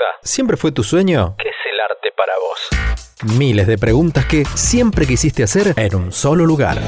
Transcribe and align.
cosa 0.00 0.18
¿Siempre 0.22 0.56
fue 0.56 0.72
tu 0.72 0.82
sueño? 0.82 1.34
¿Qué 1.38 1.48
es 1.48 1.54
el 1.72 1.80
arte 1.80 2.12
para 2.16 2.32
vos? 2.38 3.38
Miles 3.38 3.66
de 3.66 3.76
preguntas 3.76 4.24
que 4.26 4.44
siempre 4.44 5.06
quisiste 5.06 5.42
hacer 5.42 5.74
en 5.76 5.94
un 5.94 6.12
solo 6.12 6.46
lugar. 6.46 6.78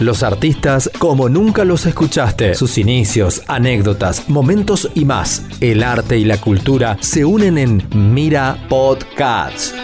Los 0.00 0.22
artistas 0.22 0.90
como 0.98 1.28
nunca 1.28 1.64
los 1.64 1.86
escuchaste. 1.86 2.54
Sus 2.54 2.78
inicios, 2.78 3.42
anécdotas, 3.48 4.28
momentos 4.28 4.90
y 4.94 5.04
más. 5.04 5.46
El 5.60 5.82
arte 5.82 6.16
y 6.16 6.24
la 6.24 6.40
cultura 6.40 6.96
se 7.00 7.24
unen 7.24 7.58
en 7.58 7.88
Mira 7.94 8.56
Podcasts. 8.68 9.74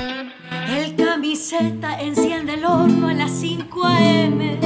El 0.68 0.96
camiseta 0.96 2.00
enciende 2.00 2.54
el 2.54 2.64
horno 2.64 3.08
a 3.08 3.14
las 3.14 3.30
5 3.32 3.84
a.m. 3.84 4.58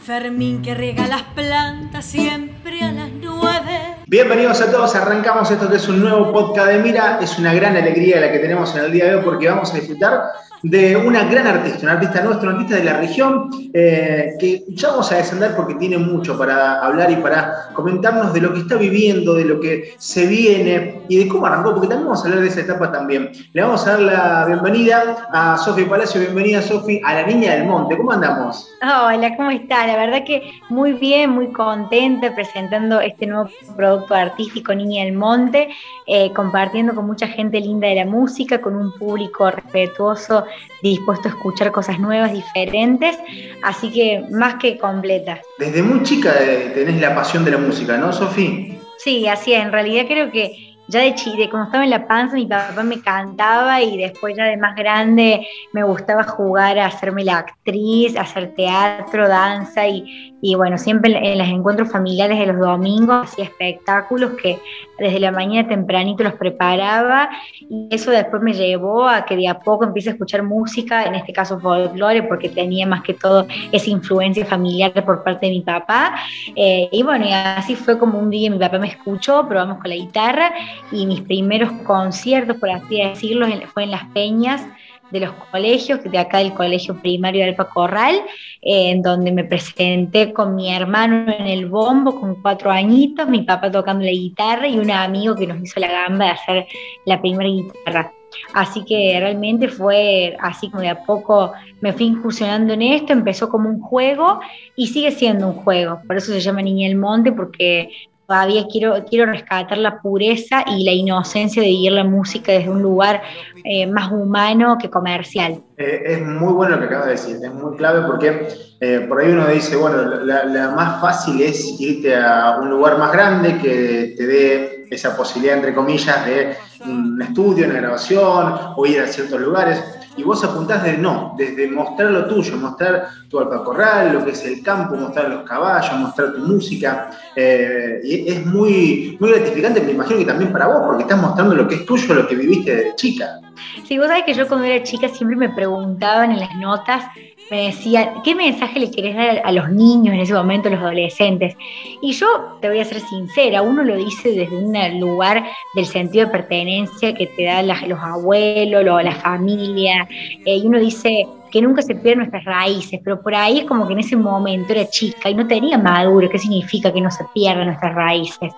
Fermín 0.00 0.60
que 0.60 0.74
riega 0.74 1.06
las 1.06 1.22
plantas 1.22 2.04
siempre 2.04 2.82
a 2.82 2.92
las 2.92 3.10
9. 3.10 3.93
Bienvenidos 4.06 4.60
a 4.60 4.70
todos, 4.70 4.94
arrancamos 4.94 5.50
esto 5.50 5.66
que 5.70 5.76
es 5.76 5.88
un 5.88 6.00
nuevo 6.00 6.30
podcast 6.30 6.68
de 6.68 6.78
Mira. 6.78 7.18
Es 7.22 7.38
una 7.38 7.54
gran 7.54 7.74
alegría 7.74 8.20
la 8.20 8.30
que 8.30 8.38
tenemos 8.38 8.76
en 8.76 8.84
el 8.84 8.92
día 8.92 9.06
de 9.06 9.14
hoy 9.14 9.22
porque 9.24 9.48
vamos 9.48 9.72
a 9.72 9.78
disfrutar 9.78 10.30
de 10.64 10.96
una 10.96 11.24
gran 11.24 11.46
artista, 11.46 11.80
un 11.82 11.90
artista 11.90 12.22
nuestro, 12.22 12.48
un 12.48 12.56
artista 12.56 12.76
de 12.76 12.84
la 12.84 12.96
región, 12.98 13.50
eh, 13.74 14.30
que 14.40 14.64
ya 14.68 14.88
vamos 14.88 15.12
a 15.12 15.16
descender 15.16 15.54
porque 15.54 15.74
tiene 15.74 15.98
mucho 15.98 16.38
para 16.38 16.80
hablar 16.80 17.10
y 17.10 17.16
para 17.16 17.68
comentarnos 17.74 18.32
de 18.32 18.40
lo 18.40 18.54
que 18.54 18.60
está 18.60 18.76
viviendo, 18.76 19.34
de 19.34 19.44
lo 19.44 19.60
que 19.60 19.92
se 19.98 20.26
viene 20.26 21.02
y 21.10 21.18
de 21.18 21.28
cómo 21.28 21.44
arrancó, 21.44 21.72
porque 21.72 21.88
también 21.88 22.06
vamos 22.06 22.22
a 22.22 22.28
hablar 22.28 22.40
de 22.40 22.48
esa 22.48 22.62
etapa 22.62 22.90
también. 22.90 23.30
Le 23.52 23.60
vamos 23.60 23.86
a 23.86 23.90
dar 23.90 24.00
la 24.00 24.44
bienvenida 24.46 25.28
a 25.34 25.58
Sofi 25.58 25.84
Palacio, 25.84 26.18
bienvenida 26.22 26.62
Sofi 26.62 26.98
a 27.04 27.12
la 27.12 27.26
Niña 27.26 27.56
del 27.56 27.66
Monte, 27.66 27.98
¿cómo 27.98 28.12
andamos? 28.12 28.66
Hola, 28.80 29.36
¿cómo 29.36 29.50
está? 29.50 29.86
La 29.86 29.96
verdad 29.96 30.24
que 30.24 30.50
muy 30.70 30.94
bien, 30.94 31.28
muy 31.28 31.52
contenta 31.52 32.34
presentando 32.34 33.02
este 33.02 33.26
nuevo 33.26 33.50
producto 33.76 34.14
artístico 34.14 34.74
Niña 34.74 35.04
del 35.04 35.12
Monte, 35.12 35.68
eh, 36.06 36.32
compartiendo 36.32 36.94
con 36.94 37.06
mucha 37.06 37.26
gente 37.26 37.60
linda 37.60 37.86
de 37.88 37.96
la 37.96 38.06
música, 38.06 38.62
con 38.62 38.76
un 38.76 38.92
público 38.98 39.50
respetuoso 39.50 40.46
dispuesto 40.82 41.28
a 41.28 41.32
escuchar 41.32 41.72
cosas 41.72 41.98
nuevas, 41.98 42.32
diferentes, 42.32 43.16
así 43.62 43.90
que 43.90 44.24
más 44.30 44.56
que 44.56 44.78
completa. 44.78 45.40
Desde 45.58 45.82
muy 45.82 46.02
chica 46.02 46.32
eh, 46.40 46.72
tenés 46.74 47.00
la 47.00 47.14
pasión 47.14 47.44
de 47.44 47.52
la 47.52 47.58
música, 47.58 47.96
¿no, 47.96 48.12
Sofi? 48.12 48.78
Sí, 48.98 49.26
así 49.26 49.54
es, 49.54 49.62
en 49.62 49.72
realidad 49.72 50.04
creo 50.06 50.30
que 50.30 50.74
ya 50.86 51.00
de 51.00 51.14
chile, 51.14 51.48
como 51.48 51.64
estaba 51.64 51.84
en 51.84 51.90
la 51.90 52.06
panza, 52.06 52.36
mi 52.36 52.46
papá 52.46 52.82
me 52.82 53.00
cantaba 53.00 53.80
y 53.80 53.96
después 53.96 54.36
ya 54.36 54.44
de 54.44 54.58
más 54.58 54.76
grande 54.76 55.46
me 55.72 55.82
gustaba 55.82 56.24
jugar 56.24 56.78
a 56.78 56.86
hacerme 56.86 57.24
la 57.24 57.38
actriz, 57.38 58.16
hacer 58.18 58.54
teatro, 58.54 59.26
danza 59.26 59.88
y, 59.88 60.36
y 60.42 60.54
bueno, 60.56 60.76
siempre 60.76 61.32
en 61.32 61.38
los 61.38 61.48
encuentros 61.48 61.90
familiares 61.90 62.38
de 62.38 62.46
los 62.46 62.58
domingos 62.58 63.24
hacía 63.24 63.44
espectáculos 63.44 64.32
que 64.32 64.58
desde 64.98 65.20
la 65.20 65.32
mañana 65.32 65.68
tempranito 65.68 66.22
los 66.22 66.34
preparaba 66.34 67.30
y 67.60 67.88
eso 67.90 68.10
después 68.10 68.42
me 68.42 68.52
llevó 68.52 69.08
a 69.08 69.24
que 69.24 69.36
de 69.36 69.48
a 69.48 69.58
poco 69.58 69.84
empiece 69.84 70.10
a 70.10 70.12
escuchar 70.12 70.42
música, 70.42 71.04
en 71.04 71.14
este 71.14 71.32
caso 71.32 71.58
folclore, 71.58 72.22
porque 72.22 72.48
tenía 72.48 72.86
más 72.86 73.02
que 73.02 73.14
todo 73.14 73.46
esa 73.72 73.90
influencia 73.90 74.44
familiar 74.44 74.92
por 75.04 75.22
parte 75.24 75.46
de 75.46 75.52
mi 75.52 75.60
papá. 75.60 76.14
Eh, 76.54 76.88
y 76.92 77.02
bueno, 77.02 77.26
así 77.56 77.74
fue 77.74 77.98
como 77.98 78.18
un 78.18 78.30
día 78.30 78.50
mi 78.50 78.58
papá 78.58 78.78
me 78.78 78.88
escuchó, 78.88 79.46
probamos 79.48 79.78
con 79.78 79.88
la 79.88 79.96
guitarra 79.96 80.52
y 80.92 81.06
mis 81.06 81.20
primeros 81.22 81.72
conciertos, 81.84 82.56
por 82.56 82.70
así 82.70 83.02
decirlo, 83.02 83.46
fue 83.72 83.84
en 83.84 83.90
las 83.90 84.04
peñas 84.06 84.66
de 85.14 85.20
los 85.20 85.34
colegios, 85.52 86.02
de 86.02 86.18
acá 86.18 86.38
del 86.38 86.52
colegio 86.52 87.00
primario 87.00 87.42
de 87.42 87.50
Alpa 87.50 87.68
Corral, 87.68 88.16
eh, 88.60 88.90
en 88.90 89.00
donde 89.00 89.30
me 89.30 89.44
presenté 89.44 90.32
con 90.32 90.56
mi 90.56 90.74
hermano 90.74 91.32
en 91.32 91.46
el 91.46 91.66
bombo 91.66 92.20
con 92.20 92.42
cuatro 92.42 92.70
añitos, 92.72 93.28
mi 93.28 93.42
papá 93.42 93.70
tocando 93.70 94.04
la 94.04 94.10
guitarra 94.10 94.66
y 94.66 94.76
un 94.76 94.90
amigo 94.90 95.36
que 95.36 95.46
nos 95.46 95.62
hizo 95.62 95.78
la 95.78 95.86
gamba 95.86 96.24
de 96.24 96.30
hacer 96.32 96.66
la 97.06 97.20
primera 97.20 97.48
guitarra. 97.48 98.12
Así 98.52 98.84
que 98.84 99.16
realmente 99.20 99.68
fue 99.68 100.36
así 100.40 100.68
como 100.68 100.82
de 100.82 100.88
a 100.88 101.04
poco 101.04 101.52
me 101.80 101.92
fui 101.92 102.06
incursionando 102.06 102.74
en 102.74 102.82
esto, 102.82 103.12
empezó 103.12 103.48
como 103.48 103.68
un 103.68 103.80
juego 103.80 104.40
y 104.74 104.88
sigue 104.88 105.12
siendo 105.12 105.46
un 105.46 105.54
juego, 105.54 106.00
por 106.08 106.16
eso 106.16 106.32
se 106.32 106.40
llama 106.40 106.60
Niña 106.60 106.88
del 106.88 106.96
Monte, 106.96 107.30
porque 107.30 107.90
todavía 108.26 108.66
quiero, 108.70 109.04
quiero 109.08 109.26
rescatar 109.30 109.78
la 109.78 110.00
pureza 110.00 110.64
y 110.66 110.84
la 110.84 110.92
inocencia 110.92 111.62
de 111.62 111.68
vivir 111.68 111.92
la 111.92 112.04
música 112.04 112.52
desde 112.52 112.70
un 112.70 112.82
lugar 112.82 113.22
eh, 113.64 113.86
más 113.86 114.10
humano 114.10 114.76
que 114.80 114.90
comercial. 114.90 115.62
Eh, 115.76 116.02
es 116.06 116.22
muy 116.22 116.52
bueno 116.52 116.76
lo 116.76 116.80
que 116.80 116.86
acabas 116.86 117.06
de 117.06 117.12
decir, 117.12 117.36
es 117.42 117.54
muy 117.54 117.76
clave 117.76 118.06
porque 118.06 118.48
eh, 118.80 119.06
por 119.08 119.20
ahí 119.20 119.32
uno 119.32 119.46
dice, 119.48 119.76
bueno, 119.76 120.02
la, 120.24 120.70
más 120.70 121.00
fácil 121.00 121.40
es 121.40 121.80
irte 121.80 122.14
a 122.16 122.58
un 122.60 122.70
lugar 122.70 122.98
más 122.98 123.12
grande 123.12 123.58
que 123.58 124.14
te 124.16 124.26
dé 124.26 124.86
esa 124.90 125.16
posibilidad, 125.16 125.56
entre 125.56 125.74
comillas, 125.74 126.26
de 126.26 126.56
un 126.84 127.20
estudio, 127.20 127.66
una 127.66 127.80
grabación 127.80 128.54
o 128.76 128.86
ir 128.86 129.00
a 129.00 129.06
ciertos 129.06 129.40
lugares 129.40 129.82
y 130.16 130.22
vos 130.22 130.42
apuntás 130.44 130.82
de 130.84 130.98
no, 130.98 131.34
desde 131.36 131.68
mostrar 131.68 132.10
lo 132.10 132.26
tuyo, 132.26 132.56
mostrar 132.56 133.08
tu 133.28 133.38
alpacorral, 133.38 134.12
lo 134.12 134.24
que 134.24 134.30
es 134.30 134.44
el 134.44 134.62
campo, 134.62 134.94
mostrar 134.96 135.28
los 135.28 135.42
caballos, 135.42 135.98
mostrar 135.98 136.32
tu 136.34 136.40
música. 136.40 137.10
Eh, 137.34 138.00
y 138.04 138.28
es 138.30 138.46
muy, 138.46 139.16
muy 139.20 139.30
gratificante, 139.30 139.80
me 139.80 139.92
imagino 139.92 140.20
que 140.20 140.26
también 140.26 140.52
para 140.52 140.66
vos, 140.66 140.82
porque 140.86 141.02
estás 141.02 141.20
mostrando 141.20 141.54
lo 141.54 141.66
que 141.66 141.76
es 141.76 141.86
tuyo, 141.86 142.14
lo 142.14 142.26
que 142.26 142.36
viviste 142.36 142.76
de 142.76 142.94
chica. 142.94 143.40
Sí, 143.86 143.98
vos 143.98 144.08
sabés 144.08 144.24
que 144.24 144.34
yo 144.34 144.46
cuando 144.48 144.66
era 144.66 144.82
chica 144.82 145.08
siempre 145.08 145.36
me 145.36 145.48
preguntaban 145.50 146.32
en 146.32 146.40
las 146.40 146.54
notas 146.56 147.04
me 147.50 147.66
decía, 147.66 148.14
¿qué 148.24 148.34
mensaje 148.34 148.80
le 148.80 148.90
querés 148.90 149.14
dar 149.16 149.42
a 149.44 149.52
los 149.52 149.70
niños 149.70 150.14
en 150.14 150.20
ese 150.20 150.32
momento, 150.32 150.68
a 150.68 150.72
los 150.72 150.80
adolescentes? 150.80 151.56
Y 152.00 152.12
yo 152.12 152.26
te 152.60 152.68
voy 152.68 152.80
a 152.80 152.84
ser 152.84 153.00
sincera, 153.00 153.62
uno 153.62 153.82
lo 153.82 153.96
dice 153.96 154.30
desde 154.30 154.56
un 154.56 155.00
lugar 155.00 155.44
del 155.74 155.86
sentido 155.86 156.26
de 156.26 156.32
pertenencia 156.32 157.14
que 157.14 157.26
te 157.26 157.44
dan 157.44 157.68
los 157.68 157.98
abuelos, 158.00 158.84
la 158.84 159.14
familia, 159.14 160.08
eh, 160.44 160.56
y 160.56 160.66
uno 160.66 160.78
dice 160.78 161.26
que 161.50 161.62
nunca 161.62 161.82
se 161.82 161.94
pierdan 161.94 162.18
nuestras 162.18 162.44
raíces, 162.44 163.00
pero 163.04 163.22
por 163.22 163.34
ahí 163.34 163.60
es 163.60 163.64
como 163.64 163.86
que 163.86 163.92
en 163.92 164.00
ese 164.00 164.16
momento 164.16 164.72
era 164.72 164.88
chica 164.88 165.30
y 165.30 165.34
no 165.34 165.46
tenía 165.46 165.78
maduro 165.78 166.28
qué 166.28 166.38
significa 166.38 166.92
que 166.92 167.00
no 167.00 167.10
se 167.10 167.24
pierdan 167.32 167.66
nuestras 167.66 167.94
raíces. 167.94 168.52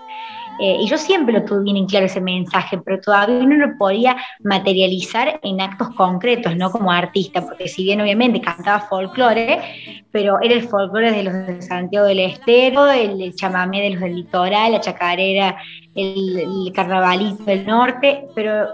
Eh, 0.61 0.79
y 0.81 0.89
yo 0.89 0.97
siempre 0.97 1.35
lo 1.35 1.45
tuve 1.45 1.65
bien 1.65 1.77
en 1.77 1.87
claro 1.87 2.07
ese 2.07 2.21
mensaje, 2.21 2.79
pero 2.79 3.01
todavía 3.01 3.45
no 3.47 3.57
lo 3.57 3.77
podía 3.77 4.17
materializar 4.43 5.39
en 5.43 5.61
actos 5.61 5.91
concretos, 5.95 6.57
no 6.57 6.71
como 6.71 6.91
artista, 6.91 7.43
porque 7.43 7.69
si 7.69 7.85
bien 7.85 8.01
obviamente 8.01 8.41
cantaba 8.41 8.81
folclore, 8.81 10.03
pero 10.11 10.41
era 10.41 10.55
el 10.55 10.63
folclore 10.63 11.13
de 11.13 11.23
los 11.23 11.35
de 11.35 11.63
Santiago 11.63 12.07
del 12.07 12.21
Estero, 12.21 12.91
el, 12.91 13.35
chamamé 13.35 13.83
de 13.83 13.91
los 13.91 14.01
del 14.01 14.17
litoral, 14.17 14.73
la 14.73 14.81
chacarera, 14.81 15.57
el, 15.97 16.39
el 16.39 16.73
carnavalito 16.73 17.45
del 17.45 17.67
norte, 17.67 18.29
pero 18.35 18.67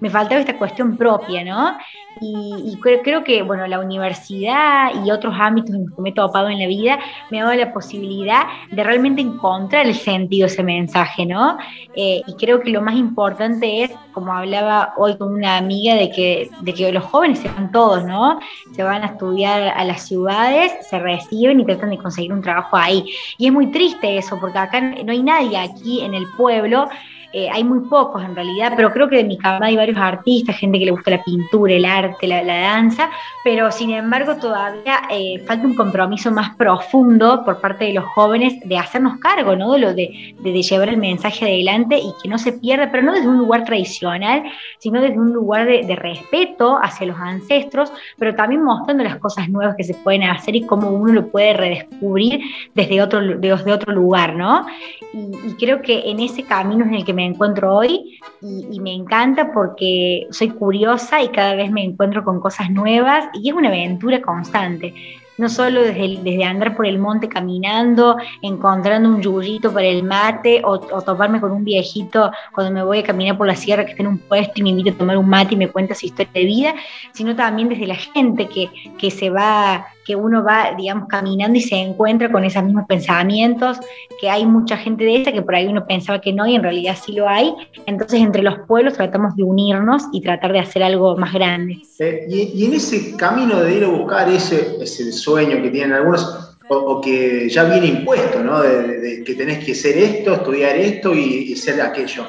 me 0.00 0.10
faltaba 0.10 0.40
esta 0.40 0.58
cuestión 0.58 0.96
propia, 0.96 1.44
¿no? 1.44 1.76
Y, 2.18 2.78
creo, 2.80 3.22
que, 3.24 3.42
bueno, 3.42 3.66
la 3.66 3.78
universidad 3.78 5.04
y 5.04 5.10
otros 5.10 5.34
ámbitos 5.38 5.74
en 5.74 5.84
los 5.84 5.94
que 5.94 6.00
me 6.00 6.08
he 6.08 6.12
topado 6.14 6.48
en 6.48 6.58
la 6.58 6.66
vida 6.66 6.98
me 7.30 7.40
ha 7.40 7.44
dado 7.44 7.56
la 7.56 7.74
posibilidad 7.74 8.44
de 8.70 8.82
realmente 8.82 9.20
encontrar 9.20 9.86
el 9.86 9.94
sentido 9.94 10.46
de 10.46 10.54
ese 10.54 10.62
mensaje, 10.62 11.26
¿no? 11.26 11.58
Eh, 11.94 12.22
y 12.26 12.34
creo 12.36 12.60
que 12.60 12.70
lo 12.70 12.80
más 12.80 12.94
importante 12.94 13.82
es, 13.82 13.90
como 14.12 14.32
hablaba 14.32 14.94
hoy 14.96 15.18
con 15.18 15.34
una 15.34 15.58
amiga, 15.58 15.94
de 15.94 16.10
que, 16.10 16.48
de 16.62 16.72
que 16.72 16.90
los 16.90 17.04
jóvenes 17.04 17.40
se 17.40 17.48
van 17.48 17.70
todos, 17.70 18.02
¿no? 18.06 18.40
Se 18.72 18.82
van 18.82 19.02
a 19.02 19.08
estudiar 19.08 19.74
a 19.76 19.84
las 19.84 20.06
ciudades, 20.06 20.72
se 20.88 20.98
reciben 20.98 21.60
y 21.60 21.66
tratan 21.66 21.90
de 21.90 21.98
conseguir 21.98 22.32
un 22.32 22.40
trabajo 22.40 22.78
ahí. 22.78 23.04
Y 23.36 23.46
es 23.46 23.52
muy 23.52 23.70
triste 23.70 24.16
eso, 24.16 24.38
porque 24.40 24.58
acá 24.58 24.80
no 24.80 25.12
hay 25.12 25.22
nadie 25.22 25.58
aquí 25.58 26.00
en 26.00 26.14
el 26.14 26.24
pueblo 26.34 26.55
pueblo 26.60 26.88
eh, 27.38 27.50
hay 27.52 27.64
muy 27.64 27.80
pocos 27.80 28.24
en 28.24 28.34
realidad, 28.34 28.72
pero 28.74 28.90
creo 28.90 29.10
que 29.10 29.16
de 29.16 29.24
mi 29.24 29.36
camada 29.36 29.66
hay 29.66 29.76
varios 29.76 29.98
artistas, 29.98 30.56
gente 30.56 30.78
que 30.78 30.86
le 30.86 30.90
gusta 30.90 31.10
la 31.10 31.22
pintura, 31.22 31.74
el 31.74 31.84
arte, 31.84 32.26
la, 32.26 32.42
danza, 32.42 33.10
pero 33.44 33.70
sin 33.70 33.90
embargo 33.90 34.36
todavía 34.36 35.02
eh, 35.10 35.44
falta 35.46 35.66
un 35.66 35.74
compromiso 35.74 36.30
más 36.30 36.56
profundo 36.56 37.44
por 37.44 37.60
parte 37.60 37.84
de 37.84 37.92
los 37.92 38.06
jóvenes 38.06 38.54
de 38.64 38.78
hacernos 38.78 39.18
cargo, 39.18 39.54
¿no? 39.54 39.72
De, 39.72 39.78
lo 39.78 39.92
de, 39.92 40.34
de, 40.38 40.62
llevar 40.62 40.88
el 40.88 40.96
mensaje 40.96 41.44
adelante 41.44 41.98
y 41.98 42.10
que 42.22 42.26
no 42.30 42.38
se 42.38 42.52
pierda, 42.54 42.90
pero 42.90 43.02
no 43.02 43.12
desde 43.12 43.28
un 43.28 43.36
lugar 43.36 43.64
tradicional, 43.66 44.44
sino 44.78 45.02
desde 45.02 45.18
un 45.18 45.34
lugar 45.34 45.66
de, 45.66 45.94
respeto 45.94 46.78
hacia 46.82 47.06
los 47.06 47.18
ancestros, 47.18 47.92
pero 48.18 48.34
también 48.34 48.64
mostrando 48.64 49.04
las 49.04 49.16
cosas 49.16 49.50
nuevas 49.50 49.76
que 49.76 49.84
se 49.84 49.92
pueden 49.92 50.22
hacer 50.22 50.56
y 50.56 50.62
cómo 50.64 50.88
uno 50.88 51.12
lo 51.12 51.26
puede 51.26 51.52
redescubrir 51.52 52.40
desde 52.74 53.02
otro, 53.02 53.20
desde 53.20 53.72
otro 53.72 53.92
lugar, 53.92 54.36
¿no? 54.36 54.64
Y, 55.12 55.50
y 55.50 55.54
creo 55.58 55.82
que 55.82 56.10
en 56.10 56.20
ese 56.20 56.42
camino 56.42 56.82
es 56.84 56.88
en 56.88 56.94
el 56.94 57.04
que 57.04 57.12
me 57.12 57.25
encuentro 57.26 57.74
hoy 57.74 58.18
y, 58.40 58.80
me 58.80 58.92
encanta 58.92 59.52
porque 59.52 60.26
soy 60.30 60.50
curiosa 60.50 61.22
y 61.22 61.28
cada 61.28 61.54
vez 61.54 61.70
me 61.70 61.84
encuentro 61.84 62.24
con 62.24 62.40
cosas 62.40 62.70
nuevas 62.70 63.26
y 63.34 63.48
es 63.48 63.54
una 63.54 63.68
aventura 63.68 64.20
constante. 64.22 64.94
No 65.38 65.50
solo 65.50 65.82
desde, 65.82 66.44
andar 66.44 66.74
por 66.76 66.86
el 66.86 66.98
monte 66.98 67.28
caminando, 67.28 68.16
encontrando 68.40 69.08
un 69.08 69.20
yuyito 69.20 69.70
para 69.70 69.86
el 69.86 70.02
mate 70.02 70.62
o, 70.64 70.78
toparme 70.78 71.40
con 71.40 71.52
un 71.52 71.62
viejito 71.62 72.30
cuando 72.54 72.72
me 72.72 72.82
voy 72.82 73.00
a 73.00 73.02
caminar 73.02 73.36
por 73.36 73.46
la 73.46 73.54
sierra 73.54 73.84
que 73.84 73.90
está 73.90 74.02
en 74.02 74.08
un 74.08 74.18
puesto 74.18 74.54
y 74.56 74.62
me 74.62 74.70
invita 74.70 74.92
a 74.92 74.98
tomar 74.98 75.18
un 75.18 75.28
mate 75.28 75.54
y 75.54 75.58
me 75.58 75.68
cuenta 75.68 75.94
su 75.94 76.06
historia 76.06 76.32
de 76.32 76.44
vida, 76.44 76.74
sino 77.12 77.36
también 77.36 77.68
desde 77.68 77.86
la 77.86 77.96
gente 77.96 78.46
que, 78.46 78.70
que 78.96 79.10
se 79.10 79.28
va 79.28 79.86
que 80.06 80.14
uno 80.14 80.44
va, 80.44 80.72
digamos, 80.76 81.08
caminando 81.08 81.58
y 81.58 81.62
se 81.62 81.74
encuentra 81.74 82.30
con 82.30 82.44
esos 82.44 82.62
mismos 82.62 82.84
pensamientos, 82.86 83.78
que 84.20 84.30
hay 84.30 84.46
mucha 84.46 84.76
gente 84.76 85.04
de 85.04 85.16
esa 85.16 85.32
que 85.32 85.42
por 85.42 85.56
ahí 85.56 85.66
uno 85.66 85.84
pensaba 85.84 86.20
que 86.20 86.32
no 86.32 86.46
y 86.46 86.54
en 86.54 86.62
realidad 86.62 86.96
sí 87.04 87.12
lo 87.12 87.28
hay. 87.28 87.52
Entonces 87.86 88.20
entre 88.20 88.42
los 88.42 88.60
pueblos 88.68 88.94
tratamos 88.94 89.34
de 89.34 89.42
unirnos 89.42 90.04
y 90.12 90.20
tratar 90.20 90.52
de 90.52 90.60
hacer 90.60 90.84
algo 90.84 91.16
más 91.16 91.32
grande. 91.32 91.78
Eh, 91.98 92.26
y, 92.28 92.64
en 92.66 92.74
ese 92.74 93.16
camino 93.16 93.60
de 93.60 93.76
ir 93.76 93.84
a 93.84 93.88
buscar 93.88 94.28
ese, 94.28 94.76
ese 94.80 95.10
sueño 95.10 95.60
que 95.60 95.70
tienen 95.70 95.92
algunos, 95.92 96.56
o, 96.68 97.00
que 97.00 97.48
ya 97.48 97.64
viene 97.64 97.86
impuesto, 97.86 98.42
¿no? 98.42 98.62
De, 98.62 99.24
que 99.24 99.34
tenés 99.34 99.64
que 99.64 99.74
ser 99.74 99.98
esto, 99.98 100.34
estudiar 100.34 100.76
esto 100.76 101.14
y, 101.14 101.54
ser 101.56 101.80
aquello. 101.80 102.26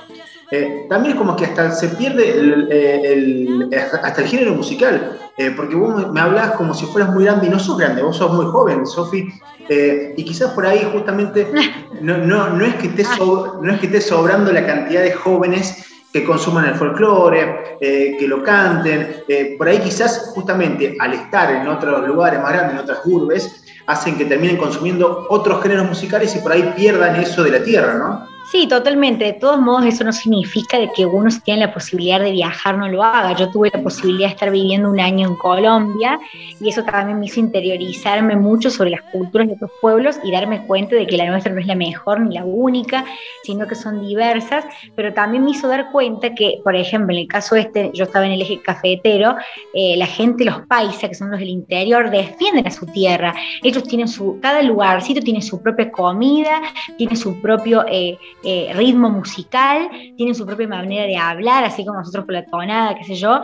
Eh, 0.49 0.85
también 0.89 1.17
como 1.17 1.35
que 1.35 1.45
hasta 1.45 1.71
se 1.71 1.89
pierde 1.89 2.39
el, 2.39 3.69
hasta 3.73 4.21
el 4.21 4.27
género 4.27 4.55
musical, 4.55 5.17
eh, 5.37 5.53
porque 5.55 5.75
vos 5.75 6.11
me 6.11 6.19
hablas 6.19 6.51
como 6.51 6.73
si 6.73 6.85
fueras 6.87 7.13
muy 7.13 7.25
grande 7.25 7.47
y 7.47 7.49
no 7.49 7.59
sos 7.59 7.77
grande, 7.77 8.01
vos 8.01 8.17
sos 8.17 8.33
muy 8.33 8.45
joven, 8.45 8.85
Sofi, 8.85 9.27
eh, 9.69 10.13
y 10.17 10.23
quizás 10.23 10.51
por 10.51 10.65
ahí 10.65 10.87
justamente 10.91 11.47
no, 12.01 12.17
no, 12.17 12.49
no, 12.49 12.65
es 12.65 12.75
que 12.75 12.87
esté 12.87 13.03
no 13.19 13.71
es 13.71 13.79
que 13.79 13.85
esté 13.85 14.01
sobrando 14.01 14.51
la 14.51 14.65
cantidad 14.65 15.03
de 15.03 15.13
jóvenes 15.13 15.85
que 16.11 16.23
consuman 16.23 16.65
el 16.65 16.75
folclore, 16.75 17.77
que 17.79 18.27
lo 18.27 18.41
canten, 18.41 19.23
por 19.57 19.67
ahí 19.67 19.77
quizás 19.79 20.31
justamente 20.33 20.95
al 20.99 21.13
estar 21.13 21.51
en 21.51 21.67
otros 21.67 22.07
lugares 22.07 22.41
más 22.41 22.53
grandes, 22.53 22.73
en 22.75 22.79
otras 22.79 22.99
urbes, 23.05 23.63
hacen 23.87 24.17
que 24.17 24.25
terminen 24.25 24.57
consumiendo 24.57 25.27
otros 25.29 25.61
géneros 25.61 25.87
musicales 25.87 26.35
y 26.35 26.39
por 26.39 26.53
ahí 26.53 26.73
pierdan 26.75 27.17
eso 27.17 27.43
de 27.43 27.51
la 27.51 27.63
tierra, 27.63 27.95
¿no? 27.95 28.36
Sí, 28.49 28.65
totalmente. 28.65 29.25
De 29.25 29.33
todos 29.33 29.59
modos, 29.59 29.85
eso 29.85 30.05
no 30.05 30.13
significa 30.13 30.79
de 30.79 30.89
que 30.93 31.05
uno 31.05 31.29
si 31.29 31.41
tiene 31.41 31.65
la 31.65 31.73
posibilidad 31.73 32.21
de 32.21 32.31
viajar 32.31 32.77
no 32.77 32.87
lo 32.87 33.03
haga. 33.03 33.35
Yo 33.35 33.49
tuve 33.51 33.69
la 33.73 33.81
posibilidad 33.81 34.29
de 34.29 34.35
estar 34.35 34.51
viviendo 34.51 34.89
un 34.89 35.01
año 35.01 35.27
en 35.27 35.35
Colombia 35.35 36.17
y 36.61 36.69
eso 36.69 36.81
también 36.83 37.19
me 37.19 37.25
hizo 37.25 37.41
interiorizarme 37.41 38.37
mucho 38.37 38.69
sobre 38.69 38.91
las 38.91 39.01
culturas 39.11 39.47
de 39.47 39.55
otros 39.55 39.71
pueblos 39.81 40.17
y 40.23 40.31
darme 40.31 40.65
cuenta 40.65 40.95
de 40.95 41.05
que 41.05 41.17
la 41.17 41.29
nuestra 41.29 41.51
no 41.51 41.59
es 41.59 41.67
la 41.67 41.75
mejor 41.75 42.21
ni 42.21 42.35
la 42.35 42.45
única, 42.45 43.03
sino 43.43 43.67
que 43.67 43.75
son 43.75 44.07
diversas. 44.07 44.63
Pero 44.95 45.13
también 45.13 45.43
me 45.43 45.51
hizo 45.51 45.67
dar 45.67 45.91
cuenta 45.91 46.33
que, 46.33 46.61
por 46.63 46.73
ejemplo, 46.77 47.13
en 47.13 47.23
el 47.23 47.27
caso 47.27 47.57
este, 47.57 47.91
yo 47.93 48.05
estaba 48.05 48.25
en 48.27 48.31
el 48.31 48.41
eje 48.41 48.61
cafetero, 48.61 49.35
eh, 49.73 49.97
la 49.97 50.07
gente, 50.07 50.45
los 50.45 50.61
paisas, 50.67 51.09
que 51.09 51.15
son 51.15 51.31
los 51.31 51.39
del 51.41 51.49
interior, 51.49 52.09
defienden 52.09 52.65
a 52.65 52.71
su 52.71 52.85
tierra. 52.85 53.35
Ellos 53.61 53.83
tienen 53.83 54.07
su, 54.07 54.39
cada 54.41 54.61
lugarcito 54.61 55.19
tiene 55.19 55.41
su 55.41 55.61
propia 55.61 55.91
comida, 55.91 56.61
tiene 56.97 57.17
su 57.17 57.41
propio... 57.41 57.83
Eh, 57.89 58.17
eh, 58.43 58.71
ritmo 58.73 59.09
musical, 59.09 59.89
tienen 60.15 60.35
su 60.35 60.45
propia 60.45 60.67
manera 60.67 61.05
de 61.05 61.17
hablar, 61.17 61.63
así 61.63 61.85
como 61.85 61.99
nosotros 61.99 62.25
con 62.25 62.33
la 62.35 62.45
tonada, 62.45 62.95
qué 62.95 63.03
sé 63.03 63.15
yo. 63.15 63.41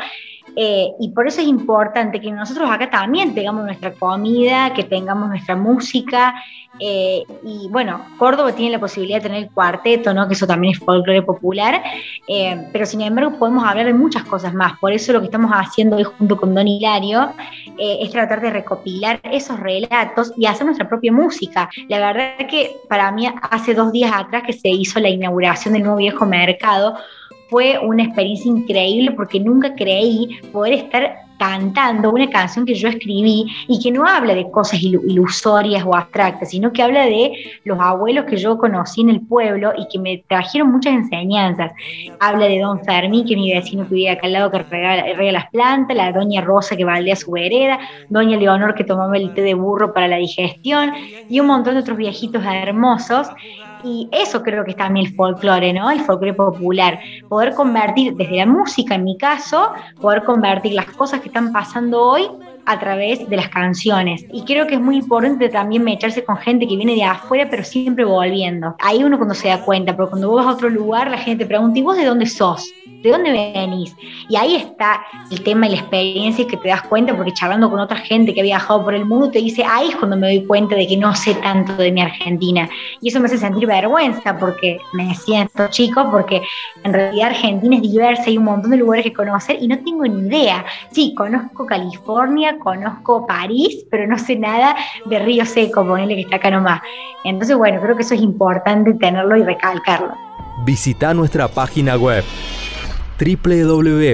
Eh, 0.55 0.91
y 0.99 1.09
por 1.09 1.27
eso 1.27 1.41
es 1.41 1.47
importante 1.47 2.19
que 2.21 2.31
nosotros 2.31 2.69
acá 2.69 2.89
también 2.89 3.33
tengamos 3.33 3.65
nuestra 3.65 3.93
comida, 3.93 4.73
que 4.73 4.83
tengamos 4.83 5.29
nuestra 5.29 5.55
música. 5.55 6.35
Eh, 6.79 7.23
y 7.43 7.67
bueno, 7.69 8.03
Córdoba 8.17 8.51
tiene 8.51 8.71
la 8.71 8.79
posibilidad 8.79 9.17
de 9.17 9.23
tener 9.23 9.43
el 9.43 9.51
cuarteto, 9.51 10.13
¿no? 10.13 10.27
que 10.27 10.33
eso 10.33 10.47
también 10.47 10.73
es 10.73 10.79
folclore 10.79 11.21
popular, 11.21 11.83
eh, 12.27 12.67
pero 12.71 12.85
sin 12.85 13.01
embargo 13.01 13.37
podemos 13.37 13.63
hablar 13.63 13.85
de 13.85 13.93
muchas 13.93 14.23
cosas 14.23 14.53
más. 14.53 14.77
Por 14.79 14.91
eso 14.91 15.13
lo 15.13 15.19
que 15.19 15.25
estamos 15.25 15.51
haciendo 15.51 15.97
hoy 15.97 16.03
junto 16.03 16.35
con 16.35 16.55
Don 16.55 16.67
Hilario 16.67 17.31
es 17.77 18.09
tratar 18.11 18.41
de 18.41 18.49
recopilar 18.49 19.19
esos 19.23 19.59
relatos 19.59 20.33
y 20.37 20.45
hacer 20.45 20.65
nuestra 20.65 20.87
propia 20.87 21.11
música. 21.11 21.69
La 21.89 21.99
verdad 21.99 22.47
que 22.49 22.75
para 22.89 23.11
mí 23.11 23.27
hace 23.51 23.73
dos 23.73 23.91
días 23.91 24.11
atrás 24.13 24.43
que 24.45 24.53
se 24.53 24.69
hizo 24.69 24.99
la 24.99 25.09
inauguración 25.09 25.73
del 25.73 25.83
nuevo 25.83 25.97
viejo 25.97 26.25
mercado, 26.25 26.95
fue 27.53 27.77
una 27.77 28.05
experiencia 28.05 28.49
increíble 28.49 29.11
porque 29.11 29.39
nunca 29.39 29.75
creí 29.75 30.39
poder 30.51 30.73
estar 30.73 31.17
cantando 31.43 32.09
una 32.09 32.29
canción 32.29 32.65
que 32.65 32.73
yo 32.73 32.87
escribí 32.87 33.45
y 33.67 33.77
que 33.83 33.91
no 33.91 34.07
habla 34.07 34.33
de 34.33 34.49
cosas 34.49 34.81
ilusorias 34.81 35.83
o 35.85 35.93
abstractas, 35.93 36.51
sino 36.51 36.71
que 36.71 36.81
habla 36.81 37.05
de 37.05 37.33
los 37.65 37.77
abuelos 37.81 38.23
que 38.25 38.37
yo 38.37 38.57
conocí 38.57 39.01
en 39.01 39.09
el 39.09 39.19
pueblo 39.19 39.73
y 39.77 39.85
que 39.89 39.99
me 39.99 40.23
trajeron 40.29 40.71
muchas 40.71 40.93
enseñanzas. 40.93 41.73
Habla 42.21 42.45
de 42.45 42.59
don 42.59 42.81
Fermín, 42.85 43.25
que 43.25 43.33
es 43.33 43.39
mi 43.39 43.53
vecino 43.53 43.85
que 43.89 43.95
vive 43.95 44.11
acá 44.11 44.27
al 44.27 44.33
lado, 44.33 44.51
que 44.51 44.59
rega, 44.59 45.31
las 45.33 45.49
plantas, 45.49 45.97
la 45.97 46.13
doña 46.13 46.39
Rosa 46.39 46.77
que 46.77 46.85
baldea 46.85 47.17
su 47.17 47.31
vereda, 47.31 47.77
doña 48.07 48.37
Leonor 48.37 48.73
que 48.73 48.85
tomaba 48.85 49.17
el 49.17 49.33
té 49.33 49.41
de 49.41 49.53
burro 49.53 49.93
para 49.93 50.07
la 50.07 50.17
digestión 50.17 50.93
y 51.27 51.41
un 51.41 51.47
montón 51.47 51.73
de 51.73 51.81
otros 51.81 51.97
viejitos 51.97 52.41
hermosos 52.45 53.27
y 53.83 54.07
eso 54.11 54.41
creo 54.41 54.63
que 54.63 54.71
es 54.71 54.77
también 54.77 55.07
el 55.07 55.15
folclore, 55.15 55.73
¿no? 55.73 55.91
El 55.91 55.99
folclore 56.01 56.33
popular. 56.33 56.99
Poder 57.27 57.53
convertir, 57.53 58.15
desde 58.15 58.37
la 58.37 58.45
música 58.45 58.95
en 58.95 59.03
mi 59.03 59.17
caso, 59.17 59.71
poder 59.99 60.23
convertir 60.23 60.73
las 60.73 60.85
cosas 60.85 61.19
que 61.19 61.29
están 61.33 61.51
pasando 61.51 61.99
hoy 61.99 62.29
a 62.65 62.79
través 62.79 63.27
de 63.29 63.35
las 63.35 63.49
canciones. 63.49 64.25
Y 64.31 64.43
creo 64.45 64.67
que 64.67 64.75
es 64.75 64.81
muy 64.81 64.97
importante 64.97 65.49
también 65.49 65.87
echarse 65.87 66.23
con 66.23 66.37
gente 66.37 66.67
que 66.67 66.75
viene 66.75 66.95
de 66.95 67.03
afuera, 67.03 67.47
pero 67.49 67.63
siempre 67.63 68.05
volviendo. 68.05 68.75
Ahí 68.79 69.03
uno 69.03 69.17
cuando 69.17 69.35
se 69.35 69.49
da 69.49 69.61
cuenta, 69.63 69.95
pero 69.95 70.09
cuando 70.09 70.29
vos 70.29 70.45
vas 70.45 70.53
a 70.53 70.57
otro 70.57 70.69
lugar, 70.69 71.09
la 71.09 71.17
gente 71.17 71.43
te 71.43 71.47
pregunta, 71.47 71.79
¿y 71.79 71.81
vos 71.81 71.97
de 71.97 72.05
dónde 72.05 72.25
sos? 72.25 72.71
¿De 73.01 73.09
dónde 73.09 73.31
venís? 73.31 73.95
Y 74.29 74.35
ahí 74.35 74.55
está 74.55 75.01
el 75.29 75.41
tema 75.43 75.67
y 75.67 75.71
la 75.71 75.77
experiencia 75.77 76.47
que 76.47 76.57
te 76.57 76.69
das 76.69 76.83
cuenta, 76.83 77.15
porque 77.15 77.33
charlando 77.33 77.69
con 77.69 77.79
otra 77.79 77.97
gente 77.97 78.33
que 78.33 78.41
ha 78.41 78.43
viajado 78.43 78.83
por 78.83 78.93
el 78.93 79.05
mundo, 79.05 79.29
te 79.29 79.39
dice, 79.39 79.63
ahí 79.67 79.89
es 79.89 79.95
cuando 79.95 80.15
me 80.15 80.27
doy 80.27 80.45
cuenta 80.45 80.75
de 80.75 80.87
que 80.87 80.97
no 80.97 81.13
sé 81.15 81.35
tanto 81.35 81.75
de 81.75 81.91
mi 81.91 82.01
Argentina. 82.01 82.69
Y 83.01 83.09
eso 83.09 83.19
me 83.19 83.25
hace 83.25 83.37
sentir 83.37 83.67
vergüenza, 83.67 84.37
porque 84.37 84.77
me 84.93 85.11
estos 85.11 85.69
chicos, 85.71 86.07
porque 86.11 86.41
en 86.83 86.93
realidad 86.93 87.29
Argentina 87.29 87.75
es 87.75 87.81
diversa, 87.81 88.23
hay 88.27 88.37
un 88.37 88.45
montón 88.45 88.71
de 88.71 88.77
lugares 88.77 89.05
que 89.05 89.13
conocer 89.13 89.57
y 89.61 89.67
no 89.67 89.77
tengo 89.79 90.03
ni 90.05 90.27
idea. 90.27 90.65
Sí, 90.91 91.13
conozco 91.15 91.65
California, 91.65 92.52
conozco 92.59 93.25
París, 93.27 93.85
pero 93.89 94.07
no 94.07 94.17
sé 94.17 94.35
nada 94.35 94.75
de 95.05 95.19
Río 95.19 95.45
Seco, 95.45 95.85
ponele 95.85 96.15
que 96.15 96.21
está 96.21 96.37
acá 96.37 96.51
nomás. 96.51 96.81
Entonces, 97.23 97.55
bueno, 97.57 97.79
creo 97.81 97.95
que 97.95 98.03
eso 98.03 98.15
es 98.15 98.21
importante 98.21 98.93
tenerlo 98.93 99.37
y 99.37 99.43
recalcarlo. 99.43 100.13
Visita 100.65 101.13
nuestra 101.13 101.47
página 101.47 101.95
web 101.97 102.23
www.mira.com.ar. 103.19 104.13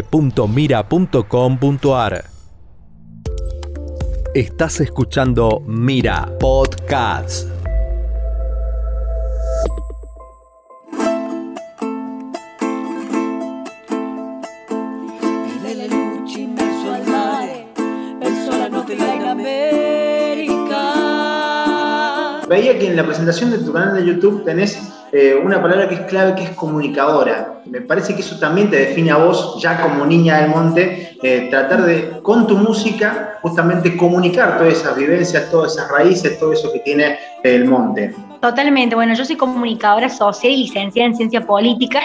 Estás 4.35 4.79
escuchando 4.79 5.63
Mira 5.65 6.29
Podcasts. 6.39 7.47
Veía 22.49 22.77
que 22.77 22.87
en 22.87 22.95
la 22.95 23.05
presentación 23.05 23.51
de 23.51 23.59
tu 23.59 23.71
canal 23.71 23.95
de 23.95 24.05
YouTube 24.05 24.43
tenés 24.43 24.77
eh, 25.11 25.39
una 25.41 25.61
palabra 25.61 25.87
que 25.87 25.95
es 25.95 26.01
clave, 26.01 26.35
que 26.35 26.43
es 26.43 26.49
comunicadora. 26.51 27.61
Me 27.65 27.81
parece 27.81 28.15
que 28.15 28.21
eso 28.21 28.37
también 28.39 28.69
te 28.69 28.77
define 28.77 29.11
a 29.11 29.17
vos, 29.17 29.59
ya 29.61 29.81
como 29.81 30.05
niña 30.05 30.41
del 30.41 30.49
monte, 30.49 31.17
eh, 31.21 31.47
tratar 31.49 31.83
de, 31.83 32.19
con 32.21 32.47
tu 32.47 32.57
música, 32.57 33.37
justamente 33.41 33.95
comunicar 33.95 34.57
todas 34.57 34.73
esas 34.73 34.97
vivencias, 34.97 35.49
todas 35.49 35.73
esas 35.73 35.89
raíces, 35.91 36.39
todo 36.39 36.53
eso 36.53 36.71
que 36.73 36.79
tiene 36.79 37.17
el 37.43 37.65
monte. 37.65 38.13
Totalmente. 38.41 38.95
Bueno, 38.95 39.13
yo 39.13 39.25
soy 39.25 39.35
comunicadora 39.35 40.09
social 40.09 40.51
y 40.51 40.63
licenciada 40.63 41.07
en 41.07 41.15
ciencia 41.15 41.41
política 41.41 42.01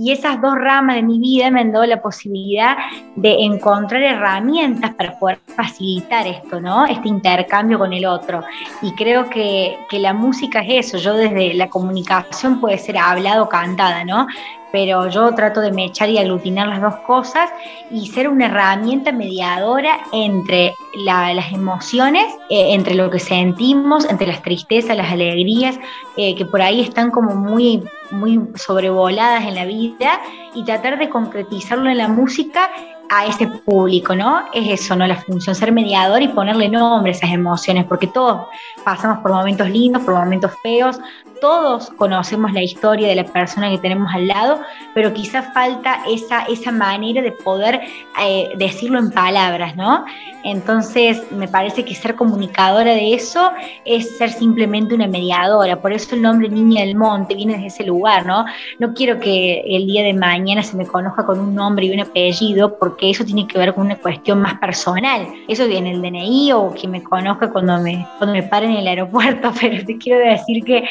y 0.00 0.12
esas 0.12 0.40
dos 0.40 0.54
ramas 0.54 0.96
de 0.96 1.02
mi 1.02 1.18
vida 1.18 1.50
me 1.50 1.60
han 1.60 1.72
dado 1.72 1.84
la 1.84 2.00
posibilidad 2.00 2.74
de 3.16 3.34
encontrar 3.40 4.02
herramientas 4.02 4.94
para 4.94 5.18
poder 5.18 5.40
facilitar 5.54 6.26
esto, 6.26 6.58
¿no? 6.58 6.86
Este 6.86 7.06
intercambio 7.06 7.78
con 7.78 7.92
el 7.92 8.06
otro. 8.06 8.42
Y 8.80 8.92
creo 8.94 9.28
que, 9.28 9.76
que 9.90 9.98
la 9.98 10.14
música 10.14 10.60
es 10.60 10.86
eso. 10.86 10.96
Yo 10.96 11.12
desde 11.12 11.52
la 11.52 11.68
comunicación 11.68 12.62
puede 12.62 12.78
ser 12.78 12.96
hablado 12.96 13.44
o 13.44 13.48
cantada, 13.50 14.02
¿no? 14.06 14.26
Pero 14.72 15.08
yo 15.08 15.34
trato 15.34 15.60
de 15.60 15.72
mechar 15.72 16.08
y 16.08 16.18
aglutinar 16.18 16.68
las 16.68 16.80
dos 16.80 16.96
cosas 17.06 17.50
y 17.90 18.06
ser 18.08 18.28
una 18.28 18.46
herramienta 18.46 19.12
mediadora 19.12 19.98
entre 20.12 20.74
las 21.04 21.52
emociones, 21.52 22.26
eh, 22.48 22.74
entre 22.74 22.94
lo 22.94 23.10
que 23.10 23.18
sentimos, 23.18 24.08
entre 24.08 24.26
las 24.26 24.42
tristezas, 24.42 24.96
las 24.96 25.12
alegrías, 25.12 25.78
eh, 26.16 26.34
que 26.34 26.44
por 26.44 26.62
ahí 26.62 26.80
están 26.80 27.10
como 27.10 27.34
muy, 27.34 27.82
muy 28.10 28.40
sobrevoladas 28.54 29.44
en 29.44 29.54
la 29.54 29.64
vida, 29.64 30.20
y 30.54 30.64
tratar 30.64 30.98
de 30.98 31.08
concretizarlo 31.08 31.90
en 31.90 31.98
la 31.98 32.08
música 32.08 32.70
a 33.10 33.26
ese 33.26 33.48
público, 33.48 34.14
¿no? 34.14 34.44
Es 34.54 34.82
eso, 34.82 34.94
¿no? 34.94 35.04
La 35.04 35.16
función, 35.16 35.54
ser 35.54 35.72
mediador 35.72 36.22
y 36.22 36.28
ponerle 36.28 36.68
nombre 36.68 37.10
a 37.10 37.14
esas 37.14 37.30
emociones, 37.30 37.84
porque 37.84 38.06
todos 38.06 38.46
pasamos 38.84 39.18
por 39.18 39.32
momentos 39.32 39.68
lindos, 39.68 40.02
por 40.04 40.14
momentos 40.14 40.52
feos, 40.62 40.98
todos 41.40 41.90
conocemos 41.96 42.52
la 42.52 42.62
historia 42.62 43.08
de 43.08 43.14
la 43.16 43.24
persona 43.24 43.70
que 43.70 43.78
tenemos 43.78 44.12
al 44.14 44.26
lado, 44.26 44.60
pero 44.94 45.12
quizás 45.12 45.52
falta 45.52 46.00
esa, 46.08 46.44
esa 46.44 46.70
manera 46.70 47.22
de 47.22 47.32
poder 47.32 47.80
eh, 48.20 48.50
decirlo 48.56 48.98
en 48.98 49.10
palabras, 49.10 49.74
¿no? 49.74 50.04
Entonces, 50.42 51.22
me 51.32 51.48
parece 51.48 51.84
que 51.84 51.94
ser 51.94 52.14
comunicadora 52.14 52.92
de 52.92 53.14
eso 53.14 53.52
es 53.84 54.16
ser 54.16 54.30
simplemente 54.30 54.94
una 54.94 55.06
mediadora. 55.06 55.80
Por 55.80 55.92
eso 55.92 56.14
el 56.14 56.22
nombre 56.22 56.48
Niña 56.48 56.84
del 56.84 56.96
Monte 56.96 57.34
viene 57.34 57.58
de 57.58 57.66
ese 57.66 57.84
lugar, 57.84 58.24
¿no? 58.24 58.44
No 58.78 58.94
quiero 58.94 59.18
que 59.18 59.62
el 59.66 59.86
día 59.86 60.02
de 60.02 60.14
mañana 60.14 60.62
se 60.62 60.76
me 60.76 60.86
conozca 60.86 61.26
con 61.26 61.40
un 61.40 61.54
nombre 61.54 61.86
y 61.86 61.90
un 61.90 62.00
apellido, 62.00 62.78
porque 62.78 62.99
eso 63.08 63.24
tiene 63.24 63.46
que 63.46 63.58
ver 63.58 63.72
con 63.72 63.86
una 63.86 63.96
cuestión 63.96 64.42
más 64.42 64.58
personal. 64.58 65.26
Eso 65.48 65.66
viene 65.66 65.92
el 65.92 66.02
DNI 66.02 66.52
o 66.52 66.74
que 66.74 66.88
me 66.88 67.02
conozca 67.02 67.50
cuando 67.50 67.78
me, 67.78 68.06
cuando 68.18 68.34
me 68.34 68.42
paren 68.42 68.72
en 68.72 68.78
el 68.78 68.88
aeropuerto, 68.88 69.52
pero 69.60 69.84
te 69.84 69.96
quiero 69.96 70.18
decir 70.18 70.64
que 70.64 70.84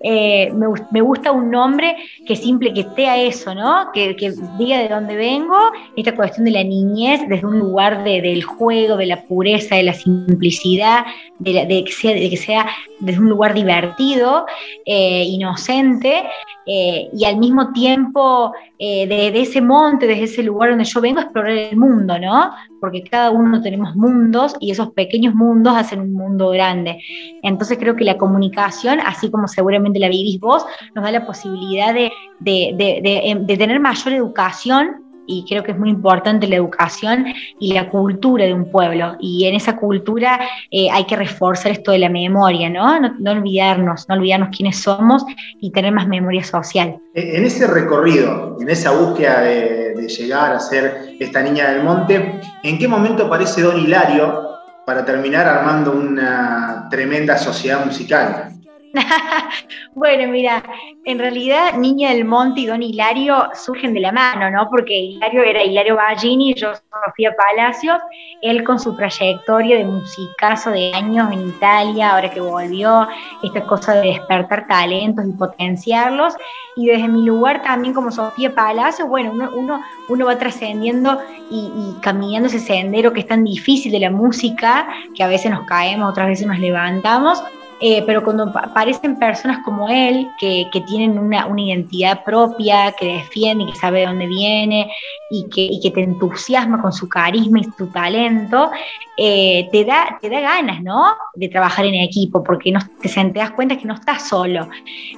eh, 0.00 0.52
me, 0.52 1.00
gusta 1.00 1.32
un 1.32 1.50
nombre 1.50 1.96
que 2.26 2.36
simple, 2.36 2.72
que 2.74 2.80
esté 2.80 3.08
a 3.08 3.20
eso, 3.20 3.54
¿no? 3.54 3.90
Que, 3.92 4.14
diga 4.58 4.78
de 4.78 4.88
dónde 4.88 5.16
vengo, 5.16 5.56
esta 5.96 6.14
cuestión 6.14 6.44
de 6.44 6.52
la 6.52 6.62
niñez 6.62 7.22
desde 7.28 7.46
un 7.46 7.58
lugar 7.58 8.04
del 8.04 8.42
juego, 8.44 8.96
de 8.96 9.06
la 9.06 9.22
pureza, 9.22 9.76
de 9.76 9.84
la 9.84 9.94
simplicidad, 9.94 11.06
de, 11.38 11.84
que, 11.84 11.92
sea, 11.92 12.14
de 12.14 12.30
que, 12.30 12.36
sea, 12.36 12.66
desde 13.00 13.20
un 13.20 13.28
lugar 13.28 13.54
divertido, 13.54 14.46
eh, 14.84 15.24
inocente, 15.24 16.24
eh, 16.66 17.08
y 17.12 17.24
al 17.24 17.36
mismo 17.36 17.72
tiempo 17.72 18.52
eh, 18.78 19.06
de, 19.06 19.40
ese 19.40 19.62
monte, 19.62 20.06
desde 20.06 20.24
ese 20.24 20.42
lugar 20.42 20.70
donde 20.70 20.84
yo 20.84 21.00
vengo, 21.00 21.18
a 21.18 21.22
explorar 21.22 21.52
el 21.52 21.76
mundo, 21.76 22.18
¿no? 22.18 22.50
Porque 22.80 23.02
cada 23.02 23.30
uno 23.30 23.62
tenemos 23.62 23.96
mundos 23.96 24.54
y 24.60 24.70
esos 24.70 24.92
pequeños 24.92 25.34
mundos 25.34 25.74
hacen 25.74 26.00
un 26.00 26.12
mundo 26.12 26.50
grande. 26.50 27.02
Entonces 27.42 27.78
creo 27.78 27.96
que 27.96 28.04
la 28.04 28.18
comunicación, 28.18 29.00
así 29.00 29.30
como 29.30 29.48
seguramente 29.48 29.98
la 29.98 30.08
vivís 30.08 30.38
vos, 30.38 30.66
nos 30.94 31.04
da 31.04 31.10
la 31.10 31.26
posibilidad 31.26 31.94
de, 31.94 32.10
de 32.40 33.56
tener 33.56 33.80
mayor 33.80 34.12
educación 34.12 35.05
y 35.26 35.44
creo 35.48 35.62
que 35.62 35.72
es 35.72 35.78
muy 35.78 35.90
importante 35.90 36.46
la 36.46 36.56
educación 36.56 37.26
y 37.58 37.72
la 37.72 37.88
cultura 37.90 38.44
de 38.44 38.54
un 38.54 38.70
pueblo. 38.70 39.16
Y 39.20 39.46
en 39.46 39.54
esa 39.54 39.76
cultura 39.76 40.40
eh, 40.70 40.88
hay 40.90 41.04
que 41.04 41.16
reforzar 41.16 41.72
esto 41.72 41.92
de 41.92 41.98
la 41.98 42.08
memoria, 42.08 42.70
¿no? 42.70 43.00
¿no? 43.00 43.30
olvidarnos, 43.30 44.08
no 44.08 44.14
olvidarnos 44.14 44.56
quiénes 44.56 44.80
somos 44.80 45.24
y 45.60 45.70
tener 45.70 45.92
más 45.92 46.08
memoria 46.08 46.44
social. 46.44 46.98
En 47.14 47.44
ese 47.44 47.66
recorrido, 47.66 48.56
en 48.60 48.68
esa 48.68 48.92
búsqueda 48.92 49.40
de, 49.40 49.94
de 49.94 50.08
llegar 50.08 50.52
a 50.52 50.60
ser 50.60 51.16
esta 51.18 51.42
niña 51.42 51.70
del 51.70 51.82
monte, 51.82 52.40
¿en 52.62 52.78
qué 52.78 52.88
momento 52.88 53.26
aparece 53.26 53.62
Don 53.62 53.78
Hilario 53.78 54.46
para 54.84 55.04
terminar 55.04 55.46
armando 55.46 55.92
una 55.92 56.86
tremenda 56.90 57.36
sociedad 57.36 57.84
musical? 57.84 58.55
bueno, 59.94 60.30
mira, 60.30 60.62
en 61.04 61.18
realidad 61.18 61.74
Niña 61.74 62.10
del 62.10 62.24
Monte 62.24 62.60
y 62.60 62.66
Don 62.66 62.82
Hilario 62.82 63.48
surgen 63.54 63.94
de 63.94 64.00
la 64.00 64.12
mano, 64.12 64.50
¿no? 64.50 64.68
Porque 64.70 64.94
Hilario 64.94 65.42
era 65.42 65.62
Hilario 65.62 65.96
Ballini, 65.96 66.54
yo 66.54 66.72
Sofía 66.74 67.34
Palacios, 67.36 67.98
él 68.42 68.64
con 68.64 68.78
su 68.78 68.96
trayectoria 68.96 69.76
de 69.78 69.84
musicazo 69.84 70.70
de 70.70 70.92
años 70.94 71.30
en 71.32 71.48
Italia, 71.48 72.14
ahora 72.14 72.30
que 72.30 72.40
volvió, 72.40 73.06
esta 73.42 73.62
cosa 73.62 73.94
de 73.94 74.08
despertar 74.08 74.66
talentos 74.66 75.24
y 75.26 75.32
potenciarlos, 75.32 76.34
y 76.76 76.86
desde 76.86 77.08
mi 77.08 77.24
lugar 77.24 77.62
también 77.62 77.94
como 77.94 78.10
Sofía 78.10 78.54
Palacios, 78.54 79.08
bueno, 79.08 79.32
uno, 79.32 79.82
uno, 80.08 80.26
va 80.26 80.38
trascendiendo 80.38 81.20
y, 81.50 81.70
y 81.76 82.00
caminando 82.00 82.48
ese 82.48 82.58
sendero 82.58 83.12
que 83.12 83.20
es 83.20 83.26
tan 83.26 83.44
difícil 83.44 83.92
de 83.92 84.00
la 84.00 84.10
música, 84.10 84.88
que 85.14 85.22
a 85.22 85.28
veces 85.28 85.50
nos 85.50 85.66
caemos, 85.66 86.10
otras 86.10 86.28
veces 86.28 86.46
nos 86.46 86.58
levantamos, 86.58 87.42
eh, 87.80 88.02
pero 88.06 88.24
cuando 88.24 88.44
aparecen 88.54 89.18
personas 89.18 89.58
como 89.64 89.88
él, 89.88 90.26
que, 90.38 90.66
que 90.72 90.80
tienen 90.82 91.18
una, 91.18 91.46
una, 91.46 91.60
identidad 91.60 92.24
propia, 92.24 92.92
que 92.92 93.06
defiende 93.06 93.64
y 93.64 93.72
que 93.72 93.78
sabe 93.78 94.00
de 94.00 94.06
dónde 94.06 94.26
viene 94.26 94.90
y 95.30 95.46
que, 95.48 95.62
y 95.62 95.80
que 95.80 95.90
te 95.90 96.02
entusiasma 96.02 96.80
con 96.80 96.92
su 96.92 97.06
carisma 97.08 97.60
y 97.60 97.64
su 97.76 97.88
talento, 97.88 98.70
eh, 99.18 99.68
te, 99.72 99.84
da, 99.84 100.18
te 100.20 100.30
da 100.30 100.40
ganas, 100.40 100.82
¿no? 100.82 101.04
De 101.34 101.48
trabajar 101.48 101.84
en 101.84 101.94
equipo, 101.96 102.42
porque 102.42 102.72
no, 102.72 102.80
te, 103.02 103.08
te 103.08 103.38
das 103.38 103.50
cuenta 103.50 103.76
que 103.76 103.84
no 103.84 103.94
estás 103.94 104.28
solo. 104.28 104.68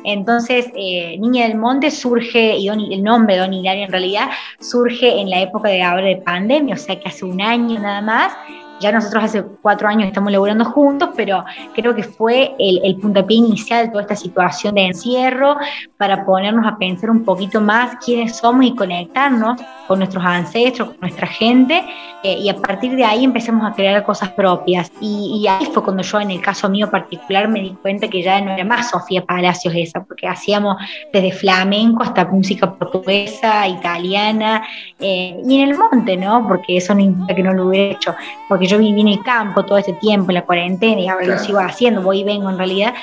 Entonces, 0.04 0.66
eh, 0.74 1.16
Niña 1.18 1.46
del 1.46 1.56
Monte 1.56 1.92
surge, 1.92 2.56
y 2.56 2.68
el 2.68 3.02
nombre 3.04 3.34
de 3.34 3.40
Don 3.40 3.54
Hilario 3.54 3.84
en 3.84 3.92
realidad, 3.92 4.30
surge 4.58 5.20
en 5.20 5.30
la 5.30 5.40
época 5.42 5.68
de 5.68 5.82
ahora 5.82 6.06
de 6.06 6.16
pandemia, 6.16 6.74
o 6.74 6.78
sea 6.78 6.98
que 6.98 7.08
hace 7.08 7.24
un 7.24 7.40
año 7.40 7.78
nada 7.78 8.00
más, 8.00 8.32
ya 8.80 8.92
nosotros 8.92 9.24
hace 9.24 9.44
cuatro 9.62 9.88
años 9.88 10.08
estamos 10.08 10.32
laburando 10.32 10.64
juntos, 10.64 11.10
pero 11.16 11.44
creo 11.74 11.94
que 11.94 12.02
fue 12.02 12.54
el, 12.58 12.80
el 12.84 12.96
puntapié 12.96 13.38
inicial 13.38 13.86
de 13.86 13.92
toda 13.92 14.02
esta 14.02 14.16
situación 14.16 14.74
de 14.74 14.86
encierro 14.86 15.56
para 15.96 16.24
ponernos 16.24 16.66
a 16.66 16.76
pensar 16.76 17.10
un 17.10 17.24
poquito 17.24 17.60
más 17.60 17.96
quiénes 18.04 18.36
somos 18.36 18.64
y 18.64 18.74
conectarnos 18.74 19.60
con 19.88 19.98
nuestros 19.98 20.24
ancestros, 20.24 20.90
con 20.90 21.00
nuestra 21.00 21.26
gente, 21.26 21.82
eh, 22.22 22.36
y 22.40 22.48
a 22.48 22.54
partir 22.54 22.94
de 22.96 23.04
ahí 23.04 23.24
empezamos 23.24 23.64
a 23.64 23.74
crear 23.74 24.04
cosas 24.04 24.30
propias. 24.30 24.92
Y, 25.00 25.46
ahí 25.48 25.66
fue 25.72 25.82
cuando 25.82 26.02
yo, 26.02 26.20
en 26.20 26.30
el 26.32 26.40
caso 26.40 26.68
mío 26.68 26.90
particular, 26.90 27.48
me 27.48 27.60
di 27.60 27.70
cuenta 27.80 28.08
que 28.08 28.22
ya 28.22 28.40
no 28.40 28.52
era 28.52 28.64
más 28.64 28.90
Sofía 28.90 29.24
Palacios 29.24 29.74
esa, 29.76 30.04
porque 30.04 30.26
hacíamos 30.26 30.76
desde 31.12 31.32
flamenco 31.32 32.02
hasta 32.02 32.24
música 32.26 32.72
portuguesa, 32.74 33.66
italiana, 33.66 34.62
eh, 34.98 35.40
y 35.46 35.60
en 35.60 35.70
el 35.70 35.78
monte, 35.78 36.16
¿no? 36.16 36.46
Porque 36.46 36.76
eso 36.76 36.94
no 36.94 37.00
implica 37.00 37.34
que 37.34 37.42
no 37.42 37.54
lo 37.54 37.68
hubiera 37.68 37.94
hecho, 37.94 38.14
porque 38.48 38.66
yo 38.68 38.78
viví 38.78 39.00
en 39.00 39.08
el 39.08 39.22
campo 39.22 39.64
todo 39.64 39.78
este 39.78 39.94
tiempo, 39.94 40.30
en 40.30 40.34
la 40.34 40.44
cuarentena, 40.44 41.00
y 41.00 41.08
ahora 41.08 41.26
lo 41.26 41.38
sigo 41.38 41.58
haciendo, 41.58 42.02
voy 42.02 42.20
y 42.20 42.24
vengo 42.24 42.50
en 42.50 42.58
realidad. 42.58 42.94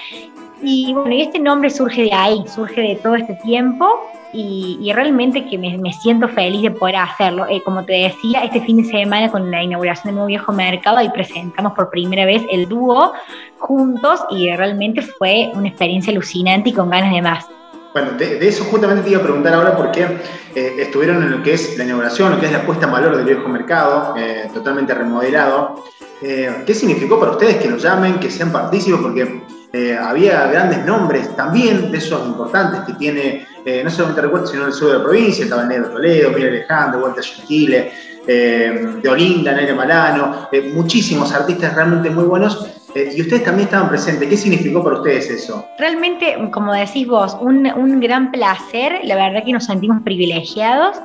Y 0.62 0.94
bueno, 0.94 1.14
y 1.14 1.22
este 1.22 1.40
nombre 1.40 1.70
surge 1.70 2.04
de 2.04 2.14
ahí, 2.14 2.44
surge 2.48 2.82
de 2.82 2.96
todo 2.96 3.16
este 3.16 3.34
tiempo 3.36 3.88
y, 4.34 4.92
realmente 4.94 5.46
que 5.46 5.58
me, 5.58 5.94
siento 5.94 6.28
feliz 6.28 6.62
de 6.62 6.72
poder 6.72 6.98
hacerlo. 6.98 7.46
Eh, 7.48 7.62
como 7.64 7.86
te 7.86 7.94
decía, 7.94 8.44
este 8.44 8.62
fin 8.62 8.78
de 8.78 8.86
semana 8.86 9.32
con 9.32 9.50
la 9.50 9.64
inauguración 9.64 10.06
del 10.06 10.16
nuevo 10.16 10.28
viejo 10.28 10.52
mercado, 10.52 10.98
ahí 10.98 11.10
presentamos 11.10 11.74
por 11.74 11.90
primera 11.90 12.26
vez 12.26 12.44
el 12.52 12.68
dúo 12.68 13.14
juntos 13.60 14.22
y 14.30 14.50
realmente 14.52 15.02
fue 15.02 15.52
una 15.54 15.70
experiencia 15.70 16.12
alucinante 16.12 16.70
y 16.70 16.74
con 16.74 16.90
ganas 16.90 17.14
de 17.14 17.22
más. 17.22 17.46
Bueno, 17.96 18.12
de, 18.18 18.46
eso 18.46 18.66
justamente 18.66 19.04
te 19.04 19.12
iba 19.12 19.22
a 19.22 19.24
preguntar 19.24 19.54
ahora 19.54 19.78
porque 19.78 20.06
eh, 20.54 20.76
estuvieron 20.80 21.24
en 21.24 21.32
lo 21.32 21.42
que 21.42 21.54
es 21.54 21.78
la 21.78 21.86
inauguración, 21.86 22.30
lo 22.30 22.40
que 22.42 22.48
es 22.48 22.52
la 22.52 22.66
puesta 22.66 22.88
en 22.88 22.92
valor 22.92 23.16
del 23.16 23.26
viejo 23.26 23.48
mercado, 23.48 24.14
eh, 24.18 24.50
totalmente 24.54 24.94
remodelado. 24.94 25.86
¿Qué 26.20 26.74
significó 26.74 27.20
para 27.20 27.34
ustedes 27.34 27.58
que 27.58 27.70
lo 27.70 27.78
llamen, 27.78 28.20
que 28.20 28.30
sean 28.30 28.52
partícipes? 28.52 29.00
Porque 29.00 29.42
había 30.00 30.48
grandes 30.48 30.84
nombres 30.86 31.36
también 31.36 31.92
de 31.92 31.98
esos 31.98 32.26
importantes 32.26 32.82
que 32.82 32.94
tiene 32.94 33.46
eh, 33.66 33.84
no 33.84 33.90
solamente 33.90 34.22
recuerdo, 34.22 34.46
sino 34.46 34.66
del 34.66 34.74
sur 34.74 34.92
de 34.92 35.00
la 35.00 35.04
provincia, 35.04 35.44
estaba 35.44 35.64
el 35.64 35.70
Negro 35.70 35.90
Toledo, 35.90 36.30
Miguel 36.30 36.50
Alejandro, 36.50 37.02
Walter 37.02 37.24
Gentile, 37.24 37.92
eh, 38.28 39.00
de 39.02 39.10
Olinda, 39.10 39.54
Neire 39.54 39.74
Malano, 39.74 40.48
eh, 40.52 40.72
muchísimos 40.72 41.34
artistas 41.34 41.74
realmente 41.74 42.12
muy 42.12 42.26
buenos. 42.26 42.64
Y 42.96 43.22
ustedes 43.22 43.44
también 43.44 43.68
estaban 43.68 43.90
presentes. 43.90 44.30
¿Qué 44.30 44.38
significó 44.38 44.84
para 44.84 44.98
ustedes 44.98 45.30
eso? 45.30 45.66
Realmente, 45.78 46.38
como 46.52 46.74
decís 46.74 47.08
vos, 47.08 47.38
un, 47.42 47.68
un 47.76 48.00
gran 48.00 48.32
placer. 48.32 49.02
La 49.04 49.16
verdad 49.16 49.44
que 49.44 49.52
nos 49.52 49.66
sentimos 49.66 50.02
privilegiados. 50.04 50.98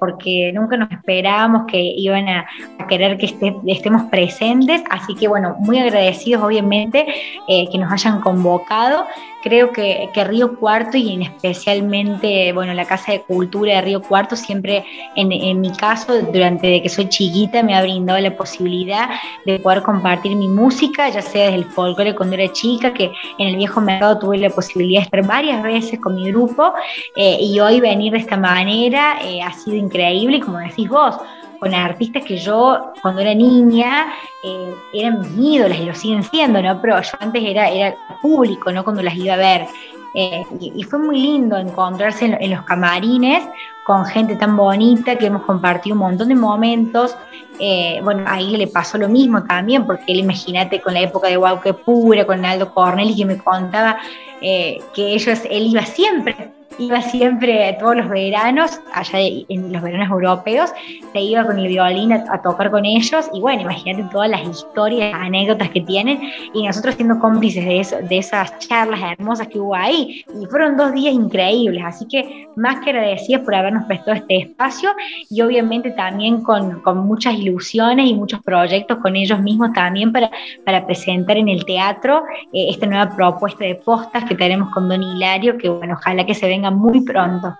porque 0.00 0.50
nunca 0.52 0.76
nos 0.76 0.90
esperábamos 0.90 1.66
que 1.68 1.80
iban 1.80 2.28
a, 2.28 2.46
querer 2.88 3.16
que 3.16 3.26
estemos 3.66 4.02
presentes, 4.10 4.82
así 4.90 5.14
que 5.14 5.28
bueno, 5.28 5.54
muy 5.60 5.78
agradecidos 5.78 6.42
obviamente 6.42 7.06
que 7.46 7.78
nos 7.78 7.92
hayan 7.92 8.20
convocado 8.20 9.06
creo 9.46 9.70
que, 9.70 10.10
que, 10.12 10.24
Río 10.24 10.58
Cuarto 10.58 10.96
y 10.96 11.12
en 11.12 11.22
especialmente, 11.22 12.52
bueno, 12.52 12.74
la 12.74 12.84
Casa 12.84 13.12
de 13.12 13.20
Cultura 13.22 13.76
de 13.76 13.82
Río 13.82 14.02
Cuarto 14.02 14.34
siempre, 14.34 14.84
en, 15.14 15.30
en, 15.30 15.60
mi 15.60 15.70
caso, 15.70 16.20
durante 16.20 16.82
que 16.82 16.88
soy 16.88 17.08
chiquita, 17.08 17.62
me 17.62 17.76
ha 17.76 17.82
brindado 17.82 18.18
la 18.18 18.36
posibilidad 18.36 19.08
de 19.44 19.60
poder 19.60 19.82
compartir 19.84 20.34
mi 20.34 20.48
música, 20.48 21.08
ya 21.10 21.22
sea 21.22 21.44
desde 21.44 21.58
el 21.58 21.64
folclore 21.64 22.16
cuando 22.16 22.34
era 22.34 22.52
chica, 22.52 22.92
que 22.92 23.12
en 23.38 23.48
el 23.48 23.56
viejo 23.56 23.80
mercado 23.80 24.18
tuve 24.18 24.38
la 24.38 24.50
posibilidad 24.50 25.02
de 25.02 25.04
estar 25.04 25.24
varias 25.24 25.62
veces 25.62 26.00
con 26.00 26.16
mi 26.16 26.28
grupo, 26.32 26.72
eh, 27.14 27.38
y 27.40 27.60
hoy 27.60 27.78
venir 27.78 28.14
de 28.14 28.18
esta 28.18 28.36
manera 28.36 29.18
eh, 29.22 29.42
ha 29.42 29.52
sido 29.52 29.76
increíble, 29.76 30.38
y 30.38 30.40
como 30.40 30.58
decís 30.58 30.88
vos, 30.88 31.14
con 31.58 31.74
artistas 31.74 32.24
que 32.24 32.36
yo 32.36 32.92
cuando 33.02 33.20
era 33.20 33.34
niña 33.34 34.12
eh, 34.42 34.74
eran 34.92 35.20
mis 35.20 35.56
ídolas 35.56 35.78
y 35.78 35.84
lo 35.84 35.94
siguen 35.94 36.22
siendo, 36.22 36.60
¿no? 36.62 36.80
Pero 36.80 37.00
yo 37.00 37.10
antes 37.20 37.42
era, 37.44 37.70
era 37.70 37.96
público, 38.20 38.72
¿no? 38.72 38.84
Cuando 38.84 39.02
las 39.02 39.14
iba 39.16 39.34
a 39.34 39.36
ver. 39.36 39.66
Eh, 40.14 40.44
y, 40.60 40.82
fue 40.84 40.98
muy 40.98 41.20
lindo 41.20 41.58
encontrarse 41.58 42.24
en, 42.24 42.50
los 42.50 42.62
camarines 42.62 43.44
con 43.84 44.06
gente 44.06 44.34
tan 44.36 44.56
bonita 44.56 45.16
que 45.16 45.26
hemos 45.26 45.42
compartido 45.42 45.94
un 45.94 46.00
montón 46.00 46.28
de 46.28 46.34
momentos. 46.34 47.14
Eh, 47.58 48.00
bueno, 48.02 48.24
ahí 48.26 48.56
le 48.56 48.66
pasó 48.66 48.96
lo 48.96 49.08
mismo 49.08 49.44
también, 49.44 49.84
porque 49.84 50.12
él, 50.12 50.20
imagínate, 50.20 50.80
con 50.80 50.94
la 50.94 51.00
época 51.00 51.28
de 51.28 51.36
Guauque 51.36 51.74
Pura, 51.74 52.24
con 52.26 52.44
Aldo 52.44 52.72
Corneli, 52.72 53.14
que 53.14 53.24
me 53.26 53.38
contaba 53.38 53.98
que 54.40 54.82
ellos, 54.96 55.40
él 55.50 55.66
iba 55.66 55.84
siempre 55.84 56.55
iba 56.78 57.00
siempre 57.00 57.76
todos 57.78 57.96
los 57.96 58.08
veranos, 58.08 58.80
allá 58.92 59.18
en 59.20 59.72
los 59.72 59.82
veranos 59.82 60.10
europeos, 60.10 60.72
se 61.12 61.20
iba 61.20 61.44
con 61.44 61.58
el 61.58 61.68
violín 61.68 62.12
a, 62.12 62.42
tocar 62.42 62.70
con 62.70 62.84
ellos 62.84 63.28
y 63.32 63.40
bueno, 63.40 63.62
imagínate 63.62 64.04
todas 64.10 64.30
las 64.30 64.42
historias, 64.42 65.14
anécdotas 65.14 65.70
que 65.70 65.80
tienen 65.80 66.20
y 66.52 66.66
nosotros 66.66 66.94
siendo 66.94 67.18
cómplices 67.18 67.64
de, 67.64 67.80
eso, 67.80 67.96
de 68.02 68.18
esas 68.18 68.58
charlas 68.58 69.00
hermosas 69.00 69.48
que 69.48 69.58
hubo 69.58 69.74
ahí 69.74 70.24
y 70.40 70.46
fueron 70.46 70.76
dos 70.76 70.92
días 70.92 71.14
increíbles, 71.14 71.82
así 71.84 72.06
que 72.06 72.48
más 72.56 72.84
que 72.84 72.90
agradecidas 72.90 73.42
por 73.42 73.54
habernos 73.54 73.84
prestado 73.84 74.16
este 74.16 74.36
espacio 74.38 74.90
y 75.30 75.40
obviamente 75.42 75.90
también 75.90 76.42
con, 76.42 76.80
con 76.82 77.06
muchas 77.06 77.34
ilusiones 77.34 78.08
y 78.08 78.14
muchos 78.14 78.42
proyectos 78.42 78.98
con 78.98 79.16
ellos 79.16 79.40
mismos 79.40 79.72
también 79.72 80.12
para, 80.12 80.30
para 80.64 80.86
presentar 80.86 81.36
en 81.36 81.48
el 81.48 81.64
teatro 81.64 82.24
eh, 82.52 82.66
esta 82.70 82.86
nueva 82.86 83.14
propuesta 83.14 83.64
de 83.64 83.74
postas 83.76 84.24
que 84.24 84.34
tenemos 84.34 84.72
con 84.72 84.88
Don 84.88 85.02
Hilario, 85.02 85.58
que 85.58 85.68
bueno, 85.68 85.94
ojalá 85.94 86.24
que 86.24 86.34
se 86.34 86.46
venga 86.46 86.65
muy 86.70 87.00
pronto. 87.02 87.54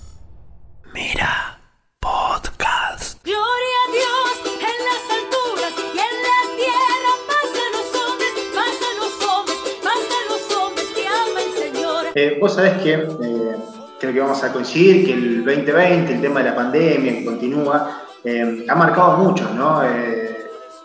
Mira 0.94 1.58
Podcast. 2.00 3.22
Gloria 3.24 3.78
a 3.86 3.88
Dios 3.92 4.40
en 4.46 4.84
las 4.88 5.04
alturas 5.18 5.72
y 5.78 5.98
en 5.98 6.16
la 6.26 6.40
tierra, 6.56 7.12
paz 7.28 7.50
a 7.56 7.68
los 7.76 7.88
hombres, 8.02 8.32
paz 8.54 8.76
a 8.88 8.90
los 8.98 9.14
hombres, 9.28 9.58
paz 9.82 10.04
a 10.10 10.12
los 10.32 10.44
hombres 10.56 10.86
que 10.94 11.04
ama 11.06 11.40
el 11.46 11.52
Señor. 11.74 12.00
Eh, 12.14 12.38
vos 12.40 12.52
sabés 12.54 12.74
que 12.82 12.92
eh, 12.94 13.56
creo 14.00 14.12
que 14.12 14.20
vamos 14.20 14.42
a 14.42 14.52
coincidir 14.52 15.06
que 15.06 15.12
el 15.12 15.44
2020, 15.44 16.14
el 16.14 16.20
tema 16.20 16.40
de 16.40 16.46
la 16.50 16.56
pandemia 16.56 17.12
que 17.12 17.24
continúa, 17.24 18.02
eh, 18.24 18.64
ha 18.68 18.74
marcado 18.74 19.18
mucho, 19.18 19.48
¿no? 19.54 19.82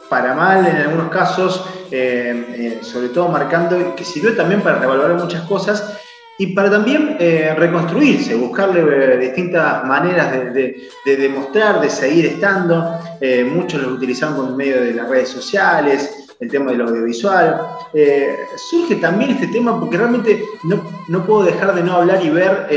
Eh, 0.08 0.10
para 0.10 0.34
mal 0.34 0.66
en 0.66 0.78
algunos 0.78 1.10
casos, 1.10 1.66
eh, 1.92 2.80
sobre 2.82 3.10
todo 3.10 3.30
marcando 3.30 3.96
que 3.96 4.04
sirvió 4.04 4.36
también 4.36 4.62
para 4.62 4.80
revaluar 4.80 5.14
muchas 5.16 5.42
cosas 5.44 5.98
y 6.40 6.48
para 6.48 6.70
también 6.70 7.18
reconstruirse, 7.18 8.36
buscarle 8.36 9.18
distintas 9.18 9.84
maneras 9.86 10.32
de, 10.54 10.90
demostrar, 11.04 11.82
de 11.82 11.90
seguir 11.90 12.28
estando. 12.28 13.00
muchos 13.52 13.82
lo 13.82 13.94
utilizan 13.94 14.36
por 14.36 14.56
medio 14.56 14.80
de 14.80 14.94
las 14.94 15.10
redes 15.10 15.30
sociales, 15.30 16.28
el 16.40 16.48
tema 16.48 16.72
del 16.72 16.82
audiovisual. 16.82 17.60
surge 18.56 18.98
también 18.98 19.32
este 19.32 19.48
tema 19.48 19.80
porque 19.80 19.98
realmente 19.98 20.44
no, 20.66 20.84
no, 21.08 21.26
puedo 21.26 21.44
dejar 21.44 21.74
de 21.74 21.82
no 21.82 21.94
hablar 21.94 22.24
y 22.24 22.30
ver 22.30 22.68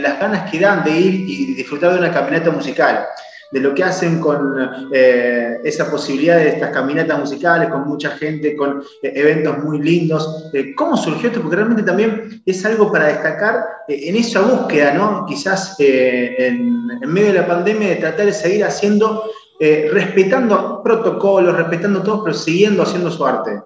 las 0.00 0.20
ganas 0.20 0.48
que 0.48 0.60
dan 0.60 0.84
de 0.84 0.92
ir 0.92 1.14
y 1.28 1.54
disfrutar 1.54 1.94
de 1.94 1.98
una 1.98 2.12
caminata 2.12 2.52
musical 2.52 3.04
de 3.50 3.60
lo 3.60 3.74
que 3.74 3.84
hacen 3.84 4.20
con 4.20 4.56
eh, 4.92 5.58
esa 5.64 5.90
posibilidad 5.90 6.36
de 6.36 6.48
estas 6.48 6.70
caminatas 6.70 7.18
musicales, 7.18 7.68
con 7.70 7.88
mucha 7.88 8.10
gente, 8.10 8.54
con 8.56 8.82
eh, 9.02 9.12
eventos 9.14 9.58
muy 9.58 9.80
lindos. 9.80 10.50
Eh, 10.52 10.74
¿Cómo 10.74 10.96
surgió 10.96 11.28
esto? 11.28 11.40
Porque 11.40 11.56
realmente 11.56 11.82
también 11.82 12.42
es 12.44 12.64
algo 12.64 12.92
para 12.92 13.06
destacar 13.06 13.64
en 13.88 14.16
esa 14.16 14.40
búsqueda, 14.40 14.92
¿no? 14.92 15.24
Quizás 15.26 15.76
en, 15.78 16.86
medio 17.06 17.28
de 17.28 17.40
la 17.40 17.46
pandemia, 17.46 17.88
de 17.88 17.96
tratar 17.96 18.26
de 18.26 18.32
seguir 18.32 18.64
haciendo, 18.64 19.24
respetando 19.58 20.82
protocolos, 20.82 21.56
respetando 21.56 22.02
todo, 22.02 22.24
pero 22.24 22.36
siguiendo 22.36 22.82
haciendo 22.82 23.10
su 23.10 23.24
arte. 23.24 23.60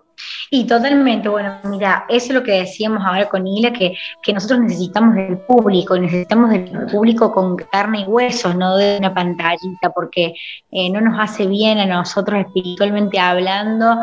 Y 0.55 0.67
totalmente, 0.67 1.31
bueno, 1.31 1.57
mira, 1.65 2.05
eso 2.11 2.27
es 2.27 2.35
lo 2.35 2.43
que 2.43 2.53
decíamos 2.53 3.03
ahora 3.07 3.27
con 3.27 3.47
Hila, 3.47 3.73
que, 3.73 3.97
que 4.23 4.35
nosotros 4.35 4.61
necesitamos 4.61 5.15
del 5.15 5.39
público, 5.39 5.97
necesitamos 5.97 6.51
del 6.51 6.69
público 6.91 7.33
con 7.33 7.57
carne 7.57 8.01
y 8.01 8.05
huesos, 8.05 8.55
no 8.55 8.77
de 8.77 8.99
una 8.99 9.15
pantallita, 9.15 9.89
porque 9.95 10.35
eh, 10.71 10.91
no 10.91 11.01
nos 11.01 11.19
hace 11.19 11.47
bien 11.47 11.79
a 11.79 11.87
nosotros 11.87 12.39
espiritualmente 12.39 13.19
hablando 13.19 13.97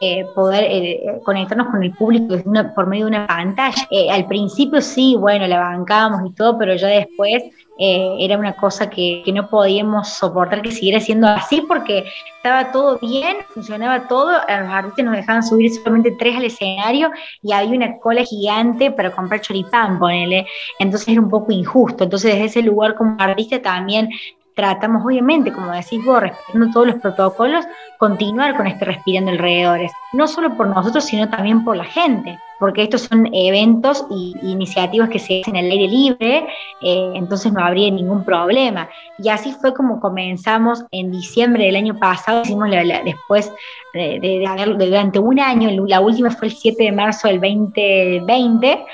eh, 0.00 0.24
poder 0.32 0.62
eh, 0.70 1.20
conectarnos 1.24 1.72
con 1.72 1.82
el 1.82 1.90
público 1.90 2.36
por 2.76 2.86
medio 2.86 3.06
de 3.06 3.10
una 3.10 3.26
pantalla. 3.26 3.88
al 4.12 4.28
principio 4.28 4.80
sí, 4.80 5.16
bueno, 5.18 5.48
la 5.48 5.58
bancábamos 5.58 6.30
y 6.30 6.34
todo, 6.34 6.56
pero 6.56 6.76
ya 6.76 6.86
después 6.86 7.42
eh, 7.78 8.16
era 8.20 8.38
una 8.38 8.54
cosa 8.54 8.88
que, 8.88 9.22
no 9.34 9.48
podíamos 9.48 10.08
soportar 10.08 10.62
que 10.62 10.70
siguiera 10.70 10.98
siendo 11.00 11.26
así 11.26 11.60
porque 11.60 12.06
estaba 12.36 12.72
todo 12.72 12.98
bien, 12.98 13.36
funcionaba 13.52 14.08
todo, 14.08 14.30
los 14.32 14.48
artistas 14.48 15.04
nos 15.04 15.16
dejaban 15.16 15.42
subir 15.42 15.70
solamente 15.70 16.16
tres 16.18 16.36
al 16.36 16.44
escenario 16.44 17.10
y 17.42 17.52
había 17.52 17.76
una 17.76 17.98
cola 17.98 18.22
gigante 18.24 18.90
para 18.90 19.10
comprar 19.10 19.40
choripán, 19.40 19.98
ponele, 19.98 20.46
entonces 20.78 21.08
era 21.08 21.20
un 21.20 21.28
poco 21.28 21.52
injusto, 21.52 22.04
entonces 22.04 22.32
desde 22.32 22.46
ese 22.46 22.62
lugar 22.62 22.94
como 22.94 23.16
artista 23.18 23.60
también 23.60 24.08
tratamos, 24.56 25.04
obviamente, 25.04 25.52
como 25.52 25.70
decís 25.70 26.02
vos, 26.04 26.20
respetando 26.20 26.70
todos 26.72 26.86
los 26.86 26.96
protocolos, 26.96 27.64
continuar 27.98 28.56
con 28.56 28.66
este 28.66 28.86
Respirando 28.86 29.30
Alrededores, 29.30 29.92
no 30.14 30.26
solo 30.26 30.56
por 30.56 30.66
nosotros, 30.66 31.04
sino 31.04 31.28
también 31.28 31.62
por 31.62 31.76
la 31.76 31.84
gente, 31.84 32.38
porque 32.58 32.82
estos 32.82 33.02
son 33.02 33.28
eventos 33.34 34.06
e 34.10 34.46
iniciativas 34.46 35.10
que 35.10 35.18
se 35.18 35.42
hacen 35.42 35.58
al 35.58 35.70
aire 35.70 35.88
libre, 35.88 36.46
eh, 36.80 37.12
entonces 37.14 37.52
no 37.52 37.62
habría 37.62 37.90
ningún 37.90 38.24
problema. 38.24 38.88
Y 39.18 39.28
así 39.28 39.52
fue 39.60 39.74
como 39.74 40.00
comenzamos 40.00 40.84
en 40.90 41.12
diciembre 41.12 41.66
del 41.66 41.76
año 41.76 41.98
pasado, 41.98 42.40
hicimos 42.42 42.70
después 42.70 43.52
de, 43.92 44.18
de, 44.20 44.86
durante 44.86 45.18
un 45.18 45.38
año, 45.38 45.68
la 45.86 46.00
última 46.00 46.30
fue 46.30 46.48
el 46.48 46.54
7 46.54 46.82
de 46.82 46.92
marzo 46.92 47.28
del 47.28 47.42
2020, 47.42 48.86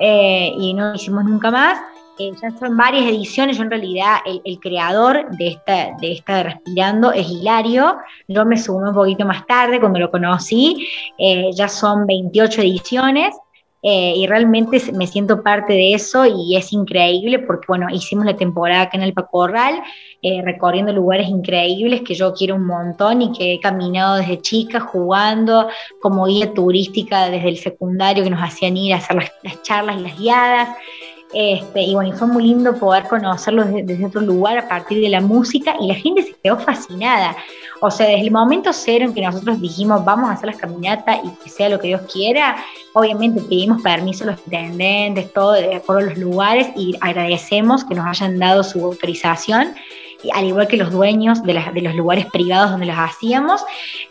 eh, 0.00 0.52
y 0.58 0.74
no 0.74 0.92
hicimos 0.92 1.24
nunca 1.24 1.52
más. 1.52 1.78
Eh, 2.16 2.30
ya 2.40 2.50
son 2.56 2.76
varias 2.76 3.06
ediciones, 3.06 3.56
yo 3.56 3.64
en 3.64 3.70
realidad 3.70 4.18
el, 4.24 4.60
creador 4.60 5.28
de 5.36 5.48
esta, 5.48 5.96
de 6.00 6.12
esta 6.12 6.44
Respirando 6.44 7.10
es 7.10 7.28
Hilario, 7.28 7.96
yo 8.28 8.44
me 8.44 8.56
sumé 8.56 8.90
un 8.90 8.94
poquito 8.94 9.26
más 9.26 9.44
tarde 9.46 9.80
cuando 9.80 9.98
lo 9.98 10.12
conocí, 10.12 10.86
eh, 11.18 11.50
ya 11.52 11.66
son 11.68 12.06
28 12.06 12.62
ediciones 12.62 13.34
eh, 13.82 14.14
y 14.16 14.28
realmente 14.28 14.80
me 14.92 15.08
siento 15.08 15.42
parte 15.42 15.72
de 15.72 15.94
eso 15.94 16.24
y 16.24 16.56
es 16.56 16.72
increíble 16.72 17.40
porque 17.40 17.64
bueno, 17.66 17.88
hicimos 17.90 18.24
la 18.24 18.36
temporada 18.36 18.82
acá 18.82 18.96
en 18.96 19.02
el 19.02 19.12
Pacorral, 19.12 19.82
recorriendo 20.44 20.92
lugares 20.92 21.28
increíbles 21.28 22.02
que 22.02 22.14
yo 22.14 22.32
quiero 22.32 22.54
un 22.54 22.66
montón 22.66 23.22
y 23.22 23.32
que 23.32 23.54
he 23.54 23.60
caminado 23.60 24.16
desde 24.16 24.40
chica 24.40 24.80
jugando 24.80 25.68
como 26.00 26.26
guía 26.26 26.54
turística 26.54 27.28
desde 27.28 27.48
el 27.48 27.58
secundario 27.58 28.22
que 28.22 28.30
nos 28.30 28.40
hacían 28.40 28.76
ir 28.76 28.94
a 28.94 28.98
hacer 28.98 29.16
las, 29.16 29.32
las 29.42 29.62
charlas 29.62 29.96
y 29.98 30.00
las 30.00 30.18
guiadas. 30.18 30.68
Este, 31.34 31.82
y 31.82 31.94
bueno, 31.94 32.16
fue 32.16 32.28
muy 32.28 32.44
lindo 32.44 32.74
poder 32.76 33.08
conocerlos 33.08 33.66
desde, 33.70 34.06
otro 34.06 34.20
lugar 34.20 34.58
a 34.58 34.68
partir 34.68 35.00
de 35.00 35.08
la 35.08 35.20
música 35.20 35.74
y 35.80 35.88
la 35.88 35.94
gente 35.94 36.22
se 36.22 36.34
quedó 36.42 36.58
fascinada. 36.58 37.36
O 37.80 37.90
sea, 37.90 38.06
desde 38.06 38.22
el 38.22 38.30
momento 38.30 38.72
cero 38.72 39.04
en 39.04 39.14
que 39.14 39.20
nosotros 39.20 39.60
dijimos 39.60 40.04
vamos 40.04 40.30
a 40.30 40.34
hacer 40.34 40.46
las 40.46 40.56
caminatas 40.58 41.18
y 41.24 41.30
que 41.42 41.50
sea 41.50 41.68
lo 41.68 41.80
que 41.80 41.88
Dios 41.88 42.02
quiera, 42.10 42.56
obviamente 42.92 43.40
pedimos 43.42 43.82
permiso 43.82 44.24
a 44.24 44.28
los 44.28 44.40
intendentes, 44.46 45.32
todo 45.32 45.52
de 45.52 45.74
acuerdo 45.74 46.02
a 46.02 46.10
los 46.10 46.18
lugares 46.18 46.68
y 46.76 46.96
agradecemos 47.00 47.84
que 47.84 47.94
nos 47.94 48.06
hayan 48.06 48.38
dado 48.38 48.62
su 48.62 48.84
autorización 48.84 49.74
al 50.32 50.46
igual 50.46 50.68
que 50.68 50.76
los 50.76 50.90
dueños 50.90 51.42
de, 51.42 51.52
los 51.54 51.94
lugares 51.94 52.26
privados 52.32 52.70
donde 52.70 52.86
los 52.86 52.96
hacíamos, 52.96 53.62